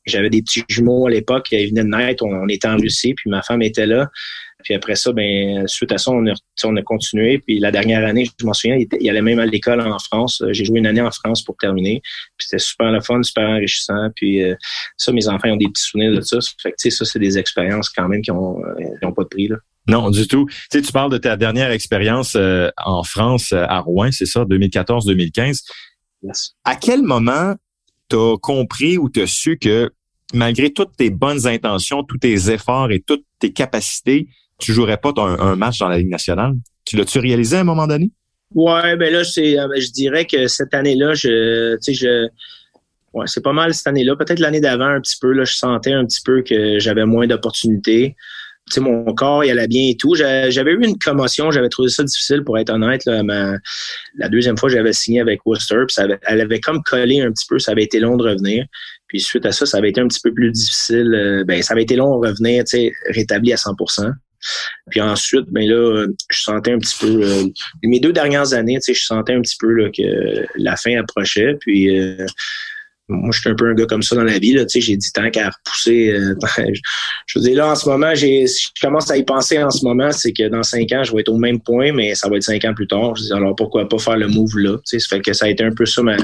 j'avais 0.06 0.30
des 0.30 0.42
petits 0.42 0.62
jumeaux 0.68 1.06
à 1.06 1.10
l'époque, 1.10 1.48
ils 1.52 1.68
venaient 1.68 1.84
de 1.84 1.88
naître, 1.88 2.24
on, 2.24 2.48
était 2.48 2.68
en 2.68 2.76
Russie, 2.76 3.14
puis 3.14 3.30
ma 3.30 3.42
femme 3.42 3.62
était 3.62 3.86
là. 3.86 4.08
Puis 4.64 4.74
après 4.74 4.94
ça, 4.94 5.12
ben 5.12 5.66
suite 5.66 5.92
à 5.92 5.98
ça, 5.98 6.10
on 6.10 6.26
a, 6.26 6.34
on 6.64 6.76
a 6.76 6.82
continué. 6.82 7.38
Puis 7.38 7.58
la 7.58 7.70
dernière 7.70 8.04
année, 8.06 8.26
je 8.38 8.44
m'en 8.44 8.52
souviens, 8.52 8.78
il, 9.00 9.10
allait 9.10 9.22
même 9.22 9.38
à 9.38 9.46
l'école 9.46 9.80
en 9.80 9.98
France. 9.98 10.42
J'ai 10.50 10.64
joué 10.66 10.80
une 10.80 10.86
année 10.86 11.00
en 11.00 11.10
France 11.10 11.42
pour 11.42 11.56
terminer. 11.56 12.02
Puis 12.36 12.46
c'était 12.48 12.58
super 12.58 12.90
le 12.90 13.00
fun, 13.00 13.22
super 13.22 13.48
enrichissant. 13.48 14.08
Puis 14.14 14.42
euh, 14.42 14.54
ça, 14.98 15.12
mes 15.12 15.28
enfants 15.28 15.48
ont 15.48 15.56
des 15.56 15.68
petits 15.68 15.84
souvenirs 15.84 16.14
de 16.14 16.20
ça. 16.20 16.38
Fait 16.62 16.72
que 16.72 16.90
ça, 16.90 17.04
c'est 17.06 17.18
des 17.18 17.38
expériences 17.38 17.88
quand 17.88 18.08
même 18.08 18.20
qui 18.20 18.32
ont, 18.32 18.60
qui 18.98 19.06
ont 19.06 19.12
pas 19.12 19.22
de 19.22 19.28
prix. 19.28 19.48
Là. 19.48 19.56
Non, 19.90 20.10
du 20.10 20.28
tout. 20.28 20.46
Tu 20.48 20.78
sais, 20.78 20.82
tu 20.82 20.92
parles 20.92 21.10
de 21.10 21.18
ta 21.18 21.36
dernière 21.36 21.70
expérience 21.70 22.34
euh, 22.36 22.70
en 22.76 23.02
France, 23.02 23.52
euh, 23.52 23.64
à 23.68 23.80
Rouen, 23.80 24.10
c'est 24.12 24.26
ça, 24.26 24.44
2014-2015. 24.44 25.62
À 26.64 26.76
quel 26.76 27.02
moment 27.02 27.54
tu 28.08 28.16
as 28.16 28.36
compris 28.40 28.98
ou 28.98 29.08
tu 29.08 29.22
as 29.22 29.26
su 29.26 29.58
que 29.58 29.90
malgré 30.32 30.72
toutes 30.72 30.96
tes 30.96 31.10
bonnes 31.10 31.46
intentions, 31.46 32.02
tous 32.02 32.18
tes 32.18 32.50
efforts 32.50 32.90
et 32.90 33.00
toutes 33.00 33.24
tes 33.38 33.52
capacités, 33.52 34.28
tu 34.58 34.72
jouerais 34.72 34.98
pas 34.98 35.12
un, 35.16 35.56
match 35.56 35.78
dans 35.78 35.88
la 35.88 35.98
Ligue 35.98 36.10
nationale? 36.10 36.54
Tu 36.84 36.96
l'as-tu 36.96 37.18
réalisé 37.18 37.56
à 37.56 37.60
un 37.60 37.64
moment 37.64 37.86
donné? 37.86 38.10
Ouais, 38.54 38.96
ben 38.96 39.12
là, 39.12 39.24
c'est, 39.24 39.58
euh, 39.58 39.68
je 39.78 39.90
dirais 39.92 40.26
que 40.26 40.48
cette 40.48 40.74
année-là, 40.74 41.14
je, 41.14 41.76
tu 41.76 41.82
sais, 41.82 41.94
je, 41.94 42.28
ouais, 43.14 43.26
c'est 43.26 43.42
pas 43.42 43.52
mal 43.52 43.72
cette 43.74 43.86
année-là. 43.86 44.16
Peut-être 44.16 44.40
l'année 44.40 44.60
d'avant 44.60 44.86
un 44.86 45.00
petit 45.00 45.16
peu, 45.20 45.32
là, 45.32 45.44
je 45.44 45.54
sentais 45.54 45.92
un 45.92 46.04
petit 46.04 46.20
peu 46.24 46.42
que 46.42 46.78
j'avais 46.78 47.06
moins 47.06 47.26
d'opportunités 47.26 48.16
mon 48.78 49.04
corps, 49.14 49.44
il 49.44 49.50
allait 49.50 49.66
bien 49.66 49.88
et 49.88 49.96
tout. 49.96 50.14
J'avais 50.14 50.70
eu 50.72 50.84
une 50.84 50.98
commotion, 50.98 51.50
j'avais 51.50 51.68
trouvé 51.68 51.88
ça 51.88 52.04
difficile 52.04 52.44
pour 52.44 52.58
être 52.58 52.70
honnête. 52.70 53.04
Là, 53.06 53.22
la 54.16 54.28
deuxième 54.28 54.56
fois, 54.56 54.68
j'avais 54.68 54.92
signé 54.92 55.20
avec 55.20 55.44
Worcester, 55.44 55.84
puis 55.88 55.96
elle 56.22 56.40
avait 56.40 56.60
comme 56.60 56.82
collé 56.82 57.20
un 57.20 57.32
petit 57.32 57.46
peu, 57.48 57.58
ça 57.58 57.72
avait 57.72 57.84
été 57.84 57.98
long 57.98 58.16
de 58.16 58.28
revenir. 58.28 58.66
Puis 59.08 59.20
suite 59.20 59.44
à 59.44 59.50
ça, 59.50 59.66
ça 59.66 59.78
avait 59.78 59.90
été 59.90 60.00
un 60.00 60.06
petit 60.06 60.20
peu 60.22 60.32
plus 60.32 60.52
difficile. 60.52 61.12
Euh, 61.14 61.44
ben, 61.44 61.60
ça 61.62 61.72
avait 61.72 61.82
été 61.82 61.96
long 61.96 62.20
de 62.20 62.28
revenir, 62.28 62.62
tu 62.62 62.76
sais, 62.76 62.92
rétabli 63.08 63.52
à 63.52 63.56
100% 63.56 64.12
puis 64.90 65.00
ensuite, 65.00 65.46
ben 65.50 65.68
là, 65.68 66.06
je 66.30 66.42
sentais 66.42 66.72
un 66.72 66.78
petit 66.78 66.96
peu 66.98 67.22
euh, 67.22 67.44
mes 67.82 68.00
deux 68.00 68.12
dernières 68.12 68.52
années, 68.54 68.76
tu 68.76 68.92
sais, 68.92 68.94
je 68.94 69.04
sentais 69.04 69.34
un 69.34 69.42
petit 69.42 69.56
peu 69.58 69.70
là, 69.70 69.90
que 69.90 70.46
la 70.56 70.76
fin 70.76 70.98
approchait. 70.98 71.56
Puis 71.60 71.98
euh, 71.98 72.26
moi, 73.10 73.30
je 73.32 73.40
suis 73.40 73.50
un 73.50 73.54
peu 73.54 73.68
un 73.68 73.74
gars 73.74 73.86
comme 73.86 74.02
ça 74.02 74.14
dans 74.14 74.24
la 74.24 74.38
vie. 74.38 74.52
Là, 74.52 74.64
j'ai 74.68 74.96
dit 74.96 75.12
tant 75.12 75.28
qu'à 75.30 75.50
repousser. 75.50 76.10
Euh, 76.10 76.34
je 77.26 77.38
veux 77.38 77.44
dire, 77.44 77.56
là, 77.56 77.72
en 77.72 77.74
ce 77.74 77.88
moment, 77.88 78.14
j'ai, 78.14 78.46
je 78.46 78.68
commence 78.80 79.10
à 79.10 79.16
y 79.16 79.24
penser 79.24 79.62
en 79.62 79.70
ce 79.70 79.84
moment, 79.84 80.12
c'est 80.12 80.32
que 80.32 80.48
dans 80.48 80.62
cinq 80.62 80.92
ans, 80.92 81.02
je 81.02 81.12
vais 81.12 81.20
être 81.20 81.28
au 81.28 81.38
même 81.38 81.60
point, 81.60 81.92
mais 81.92 82.14
ça 82.14 82.28
va 82.28 82.36
être 82.36 82.44
cinq 82.44 82.64
ans 82.64 82.74
plus 82.74 82.86
tard. 82.86 83.16
Je 83.16 83.22
dis, 83.24 83.32
alors 83.32 83.54
pourquoi 83.56 83.88
pas 83.88 83.98
faire 83.98 84.16
le 84.16 84.28
move 84.28 84.56
là? 84.56 84.78
Ça 84.84 84.98
fait 85.08 85.20
que 85.20 85.32
ça 85.32 85.46
a 85.46 85.48
été 85.48 85.64
un 85.64 85.74
peu 85.74 85.86
ça 85.86 86.02
ma. 86.02 86.16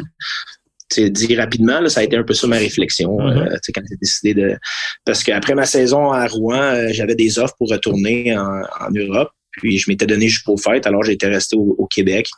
dit 0.96 1.36
rapidement, 1.36 1.80
là, 1.80 1.88
ça 1.88 2.00
a 2.00 2.04
été 2.04 2.16
un 2.16 2.22
peu 2.22 2.34
ça 2.34 2.46
ma 2.46 2.58
réflexion 2.58 3.18
mm-hmm. 3.18 3.52
euh, 3.52 3.56
quand 3.74 3.82
j'ai 3.90 3.96
décidé 4.00 4.34
de. 4.34 4.56
Parce 5.04 5.24
qu'après 5.24 5.54
ma 5.54 5.66
saison 5.66 6.12
à 6.12 6.26
Rouen, 6.26 6.60
euh, 6.60 6.88
j'avais 6.92 7.16
des 7.16 7.38
offres 7.38 7.54
pour 7.58 7.70
retourner 7.70 8.36
en, 8.36 8.62
en 8.80 8.90
Europe. 8.92 9.30
Puis 9.56 9.78
je 9.78 9.90
m'étais 9.90 10.06
donné 10.06 10.28
jusqu'aux 10.28 10.56
fêtes, 10.56 10.86
alors 10.86 11.02
j'étais 11.02 11.28
resté 11.28 11.56
au, 11.56 11.86
Québec. 11.86 12.28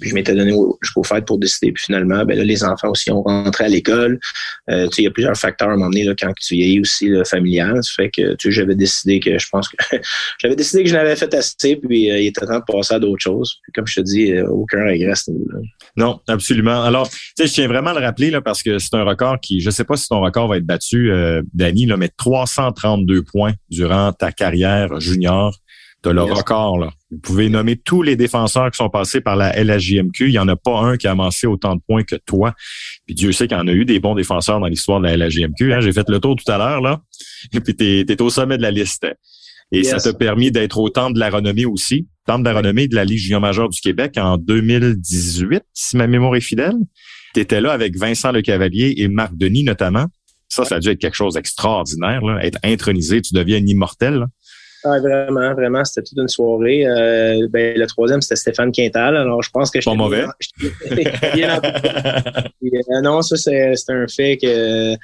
Puis 0.00 0.10
je 0.10 0.14
m'étais 0.14 0.34
donné 0.34 0.54
jusqu'aux 0.82 1.02
fêtes 1.02 1.24
pour 1.24 1.38
décider. 1.38 1.72
Puis 1.72 1.84
finalement, 1.86 2.24
ben 2.24 2.36
là, 2.36 2.44
les 2.44 2.62
enfants 2.62 2.90
aussi 2.90 3.10
ont 3.10 3.22
rentré 3.22 3.64
à 3.64 3.68
l'école. 3.68 4.20
Euh, 4.70 4.86
tu 4.88 4.96
sais, 4.96 5.02
il 5.02 5.04
y 5.06 5.08
a 5.08 5.10
plusieurs 5.10 5.36
facteurs 5.36 5.70
à 5.70 5.76
donné 5.76 6.04
là, 6.04 6.14
quand 6.16 6.32
tu 6.38 6.54
vieillis 6.54 6.80
aussi 6.80 7.08
là, 7.08 7.24
familial. 7.24 7.82
Ça 7.82 7.92
fait 7.96 8.10
que 8.10 8.34
tu 8.34 8.48
sais, 8.48 8.50
j'avais 8.52 8.74
décidé 8.74 9.18
que 9.18 9.38
je 9.38 9.46
pense 9.50 9.68
que 9.68 9.76
j'avais 10.38 10.56
décidé 10.56 10.84
que 10.84 10.90
je 10.90 10.94
n'avais 10.94 11.16
fait 11.16 11.32
assez, 11.34 11.76
puis 11.76 12.10
euh, 12.10 12.20
il 12.20 12.26
était 12.26 12.46
temps 12.46 12.58
de 12.58 12.64
passer 12.66 12.94
à 12.94 12.98
d'autres 12.98 13.22
choses. 13.22 13.56
Puis 13.62 13.72
comme 13.72 13.86
je 13.86 13.96
te 13.96 14.00
dis, 14.00 14.32
euh, 14.32 14.46
aucun 14.48 14.84
regret. 14.84 15.14
Non, 15.96 16.20
absolument. 16.28 16.82
Alors, 16.82 17.08
tu 17.08 17.18
sais, 17.36 17.46
je 17.46 17.52
tiens 17.54 17.68
vraiment 17.68 17.90
à 17.90 17.98
le 17.98 18.04
rappeler 18.04 18.30
parce 18.44 18.62
que 18.62 18.78
c'est 18.78 18.94
un 18.94 19.04
record 19.04 19.40
qui, 19.40 19.60
je 19.60 19.70
sais 19.70 19.84
pas 19.84 19.96
si 19.96 20.06
ton 20.08 20.20
record 20.20 20.48
va 20.48 20.58
être 20.58 20.66
battu, 20.66 21.10
Danny, 21.54 21.86
là, 21.86 21.96
mais 21.96 22.08
332 22.08 23.22
points 23.22 23.54
durant 23.70 24.12
ta 24.12 24.32
carrière 24.32 25.00
junior 25.00 25.58
tu 26.02 26.12
le 26.12 26.22
record. 26.22 26.78
Là. 26.78 26.90
Vous 27.10 27.18
pouvez 27.18 27.48
nommer 27.48 27.76
tous 27.76 28.02
les 28.02 28.16
défenseurs 28.16 28.70
qui 28.70 28.76
sont 28.76 28.90
passés 28.90 29.20
par 29.20 29.36
la 29.36 29.52
LHJMQ. 29.52 30.26
Il 30.26 30.32
n'y 30.32 30.38
en 30.38 30.48
a 30.48 30.56
pas 30.56 30.78
un 30.78 30.96
qui 30.96 31.06
a 31.06 31.12
amassé 31.12 31.46
autant 31.46 31.74
de 31.74 31.80
points 31.86 32.04
que 32.04 32.16
toi. 32.16 32.54
Puis 33.06 33.14
Dieu 33.14 33.32
sait 33.32 33.48
qu'il 33.48 33.56
y 33.56 33.60
en 33.60 33.66
a 33.66 33.72
eu 33.72 33.84
des 33.84 33.98
bons 33.98 34.14
défenseurs 34.14 34.60
dans 34.60 34.66
l'histoire 34.66 35.00
de 35.00 35.06
la 35.06 35.16
LHJMQ. 35.16 35.72
Hein. 35.72 35.80
J'ai 35.80 35.92
fait 35.92 36.08
le 36.08 36.20
tour 36.20 36.36
tout 36.36 36.50
à 36.50 36.58
l'heure, 36.58 36.80
là. 36.80 37.00
Et 37.52 37.60
puis 37.60 37.74
tu 37.74 38.00
es, 38.08 38.22
au 38.22 38.30
sommet 38.30 38.56
de 38.56 38.62
la 38.62 38.70
liste. 38.70 39.06
Et 39.70 39.84
ça 39.84 39.98
t'a 39.98 40.14
permis 40.14 40.50
d'être 40.50 40.78
au 40.78 40.88
temps 40.88 41.10
de 41.10 41.18
la 41.18 41.28
renommée 41.28 41.66
aussi. 41.66 42.08
Temps 42.26 42.38
de 42.38 42.44
la 42.44 42.54
renommée 42.54 42.88
de 42.88 42.94
la 42.94 43.04
Ligue 43.04 43.18
junior 43.18 43.40
majeure 43.40 43.68
du 43.68 43.80
Québec 43.80 44.14
en 44.16 44.38
2018, 44.38 45.62
si 45.74 45.96
ma 45.96 46.06
mémoire 46.06 46.36
est 46.36 46.40
fidèle. 46.40 46.76
Tu 47.34 47.40
étais 47.40 47.60
là 47.60 47.72
avec 47.72 47.96
Vincent 47.96 48.32
Le 48.32 48.40
Cavalier 48.40 48.94
et 48.96 49.08
Marc 49.08 49.36
Denis 49.36 49.64
notamment. 49.64 50.06
Ça, 50.48 50.64
ça 50.64 50.76
a 50.76 50.80
dû 50.80 50.88
être 50.88 50.98
quelque 50.98 51.14
chose 51.14 51.34
d'extraordinaire, 51.34 52.22
être 52.40 52.58
intronisé. 52.64 53.20
Tu 53.20 53.34
deviens 53.34 53.58
un 53.58 53.66
immortel. 53.66 54.14
Là. 54.14 54.26
Ah, 54.84 55.00
vraiment, 55.00 55.54
vraiment, 55.54 55.84
c'était 55.84 56.02
toute 56.08 56.18
une 56.18 56.28
soirée. 56.28 56.86
Euh, 56.86 57.48
ben, 57.50 57.76
le 57.76 57.86
troisième, 57.86 58.20
c'était 58.20 58.36
Stéphane 58.36 58.70
Quintal. 58.70 59.16
Alors, 59.16 59.42
je 59.42 59.50
pense 59.50 59.70
que 59.70 59.80
je 59.80 59.84
Pas 59.84 59.94
mauvais. 59.94 60.24
Bien, 61.34 61.60
euh, 61.64 63.00
non, 63.02 63.22
ça, 63.22 63.36
c'est 63.36 63.90
un 63.90 64.06
fait 64.06 64.36
que 64.36 64.96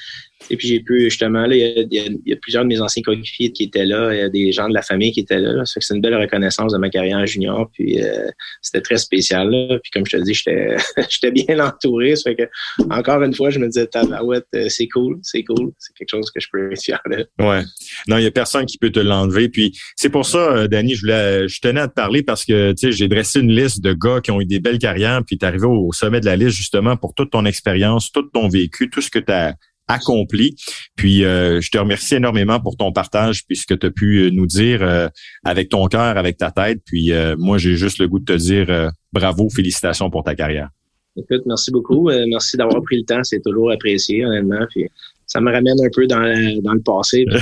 et 0.50 0.56
puis 0.56 0.68
j'ai 0.68 0.80
pu 0.80 1.04
justement, 1.04 1.46
là, 1.46 1.54
il 1.56 1.88
y, 1.90 2.32
a, 2.32 2.36
plusieurs 2.36 2.64
de 2.64 2.68
mes 2.68 2.80
anciens 2.80 3.02
coéquipiers 3.02 3.52
qui 3.52 3.64
étaient 3.64 3.86
là, 3.86 4.12
il 4.12 4.18
y 4.18 4.22
a 4.22 4.28
des 4.28 4.52
gens 4.52 4.68
de 4.68 4.74
la 4.74 4.82
famille 4.82 5.12
qui 5.12 5.20
étaient 5.20 5.38
là. 5.38 5.64
Ça 5.64 5.74
fait 5.74 5.80
que 5.80 5.86
c'est 5.86 5.94
une 5.94 6.02
belle 6.02 6.16
reconnaissance 6.16 6.72
de 6.72 6.78
ma 6.78 6.90
carrière 6.90 7.18
en 7.18 7.26
junior. 7.26 7.70
Puis 7.72 8.02
euh, 8.02 8.28
c'était 8.60 8.82
très 8.82 8.98
spécial. 8.98 9.50
Là. 9.50 9.78
Puis 9.82 9.90
comme 9.92 10.04
je 10.06 10.16
te 10.16 10.22
dis, 10.22 10.34
j'étais 10.34 11.30
bien 11.30 11.60
entouré. 11.60 12.16
Ça 12.16 12.30
fait 12.30 12.36
que 12.36 12.84
encore 12.90 13.22
une 13.22 13.34
fois, 13.34 13.50
je 13.50 13.58
me 13.58 13.66
disais 13.66 13.86
tabarouette, 13.86 14.46
c'est 14.68 14.88
cool, 14.88 15.18
c'est 15.22 15.44
cool. 15.44 15.72
C'est 15.78 15.94
quelque 15.96 16.10
chose 16.10 16.30
que 16.30 16.40
je 16.40 16.48
peux 16.52 16.72
être 16.72 16.82
fier 16.82 17.00
de. 17.10 17.26
Ouais. 17.38 17.62
Non, 18.08 18.18
il 18.18 18.24
y 18.24 18.26
a 18.26 18.30
personne 18.30 18.66
qui 18.66 18.78
peut 18.78 18.90
te 18.90 19.00
l'enlever. 19.00 19.48
Puis 19.48 19.63
c'est 19.96 20.10
pour 20.10 20.26
ça, 20.26 20.38
euh, 20.38 20.68
Danny, 20.68 20.94
je 20.94 21.02
voulais 21.02 21.48
je 21.48 21.60
tenais 21.60 21.80
à 21.80 21.88
te 21.88 21.94
parler 21.94 22.22
parce 22.22 22.44
que 22.44 22.72
tu 22.72 22.86
sais, 22.86 22.92
j'ai 22.92 23.08
dressé 23.08 23.40
une 23.40 23.52
liste 23.52 23.80
de 23.82 23.92
gars 23.92 24.20
qui 24.20 24.30
ont 24.30 24.40
eu 24.40 24.46
des 24.46 24.60
belles 24.60 24.78
carrières, 24.78 25.22
puis 25.26 25.38
tu 25.38 25.44
es 25.44 25.48
arrivé 25.48 25.66
au 25.66 25.92
sommet 25.92 26.20
de 26.20 26.26
la 26.26 26.36
liste 26.36 26.56
justement 26.56 26.96
pour 26.96 27.14
toute 27.14 27.30
ton 27.30 27.44
expérience, 27.44 28.12
tout 28.12 28.22
ton 28.22 28.48
vécu, 28.48 28.90
tout 28.90 29.00
ce 29.00 29.10
que 29.10 29.18
tu 29.18 29.32
as 29.32 29.54
accompli. 29.88 30.54
Puis 30.96 31.24
euh, 31.24 31.60
je 31.60 31.70
te 31.70 31.78
remercie 31.78 32.14
énormément 32.16 32.60
pour 32.60 32.76
ton 32.76 32.92
partage 32.92 33.46
puisque 33.46 33.78
tu 33.78 33.86
as 33.86 33.90
pu 33.90 34.24
euh, 34.24 34.30
nous 34.30 34.46
dire 34.46 34.82
euh, 34.82 35.08
avec 35.44 35.68
ton 35.68 35.86
cœur, 35.86 36.16
avec 36.16 36.36
ta 36.36 36.50
tête. 36.50 36.80
Puis 36.84 37.12
moi, 37.38 37.58
j'ai 37.58 37.76
juste 37.76 37.98
le 37.98 38.08
goût 38.08 38.18
de 38.18 38.24
te 38.24 38.36
dire 38.36 38.90
bravo, 39.12 39.48
félicitations 39.50 40.10
pour 40.10 40.24
ta 40.24 40.34
carrière. 40.34 40.68
Écoute, 41.16 41.42
merci 41.46 41.70
beaucoup. 41.70 42.10
merci 42.28 42.56
d'avoir 42.56 42.82
pris 42.82 42.98
le 42.98 43.04
temps. 43.04 43.22
C'est 43.22 43.40
toujours 43.40 43.70
apprécié, 43.70 44.24
honnêtement. 44.24 44.66
Puis 44.70 44.86
ça 45.26 45.40
me 45.40 45.50
ramène 45.52 45.76
un 45.80 45.88
peu 45.94 46.06
dans, 46.06 46.62
dans 46.62 46.72
le 46.72 46.82
passé. 46.82 47.24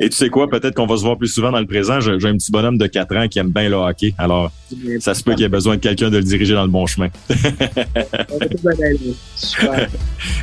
Et 0.00 0.08
tu 0.08 0.16
sais 0.16 0.28
quoi, 0.28 0.48
peut-être 0.48 0.74
qu'on 0.74 0.86
va 0.86 0.96
se 0.96 1.02
voir 1.02 1.18
plus 1.18 1.26
souvent 1.26 1.50
dans 1.50 1.58
le 1.58 1.66
présent. 1.66 1.98
J'ai 1.98 2.12
un 2.12 2.36
petit 2.36 2.52
bonhomme 2.52 2.78
de 2.78 2.86
4 2.86 3.16
ans 3.16 3.26
qui 3.26 3.40
aime 3.40 3.50
bien 3.50 3.68
le 3.68 3.74
hockey. 3.74 4.14
Alors, 4.16 4.52
ça 5.00 5.12
se 5.12 5.24
peut 5.24 5.32
qu'il 5.32 5.40
y 5.40 5.44
ait 5.44 5.48
besoin 5.48 5.74
de 5.74 5.80
quelqu'un 5.80 6.08
de 6.08 6.18
le 6.18 6.22
diriger 6.22 6.54
dans 6.54 6.62
le 6.62 6.70
bon 6.70 6.86
chemin. 6.86 7.08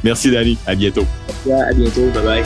Merci, 0.03 0.31
Dani. 0.31 0.57
À 0.67 0.75
bientôt. 0.75 1.05
À 1.49 1.73
bientôt. 1.73 2.09
Bye 2.13 2.23
bye. 2.23 2.43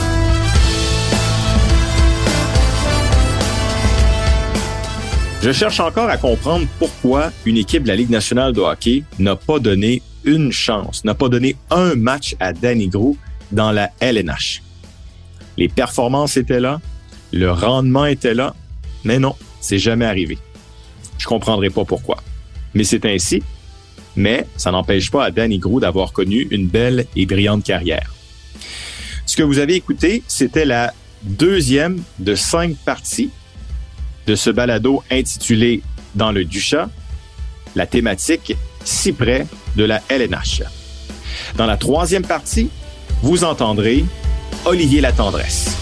Je 5.42 5.52
cherche 5.52 5.80
encore 5.80 6.10
à 6.10 6.16
comprendre 6.16 6.66
pourquoi 6.78 7.32
une 7.44 7.56
équipe 7.56 7.82
de 7.82 7.88
la 7.88 7.96
Ligue 7.96 8.10
nationale 8.10 8.52
de 8.52 8.60
hockey 8.60 9.02
n'a 9.18 9.34
pas 9.34 9.58
donné 9.58 10.00
une 10.24 10.52
chance, 10.52 11.04
n'a 11.04 11.14
pas 11.14 11.28
donné 11.28 11.56
un 11.70 11.96
match 11.96 12.36
à 12.38 12.52
Danny 12.52 12.88
Grou 12.88 13.16
dans 13.50 13.72
la 13.72 13.90
LNH. 14.00 14.62
Les 15.56 15.68
performances 15.68 16.36
étaient 16.36 16.60
là, 16.60 16.80
le 17.32 17.50
rendement 17.52 18.06
était 18.06 18.34
là, 18.34 18.54
mais 19.04 19.18
non, 19.18 19.34
c'est 19.60 19.78
jamais 19.78 20.04
arrivé. 20.04 20.38
Je 21.18 21.26
comprendrai 21.26 21.70
pas 21.70 21.84
pourquoi. 21.84 22.22
Mais 22.74 22.84
c'est 22.84 23.04
ainsi. 23.04 23.42
Mais 24.16 24.46
ça 24.56 24.70
n'empêche 24.70 25.10
pas 25.10 25.24
à 25.24 25.30
Danny 25.30 25.58
Grou 25.58 25.80
d'avoir 25.80 26.12
connu 26.12 26.48
une 26.50 26.66
belle 26.66 27.06
et 27.14 27.26
brillante 27.26 27.64
carrière. 27.64 28.14
Ce 29.26 29.36
que 29.36 29.42
vous 29.42 29.58
avez 29.58 29.74
écouté, 29.74 30.22
c'était 30.26 30.64
la 30.64 30.92
deuxième 31.22 32.02
de 32.18 32.34
cinq 32.34 32.74
parties 32.84 33.30
de 34.26 34.34
ce 34.34 34.50
balado 34.50 35.02
intitulé 35.10 35.82
Dans 36.14 36.32
le 36.32 36.44
Duchat, 36.44 36.88
la 37.76 37.86
thématique 37.86 38.56
si 38.84 39.12
près 39.12 39.46
de 39.76 39.84
la 39.84 40.02
LNH. 40.08 40.62
Dans 41.56 41.66
la 41.66 41.76
troisième 41.76 42.24
partie, 42.24 42.70
vous 43.22 43.44
entendrez 43.44 44.04
Olivier 44.64 45.00
Latendresse. 45.00 45.76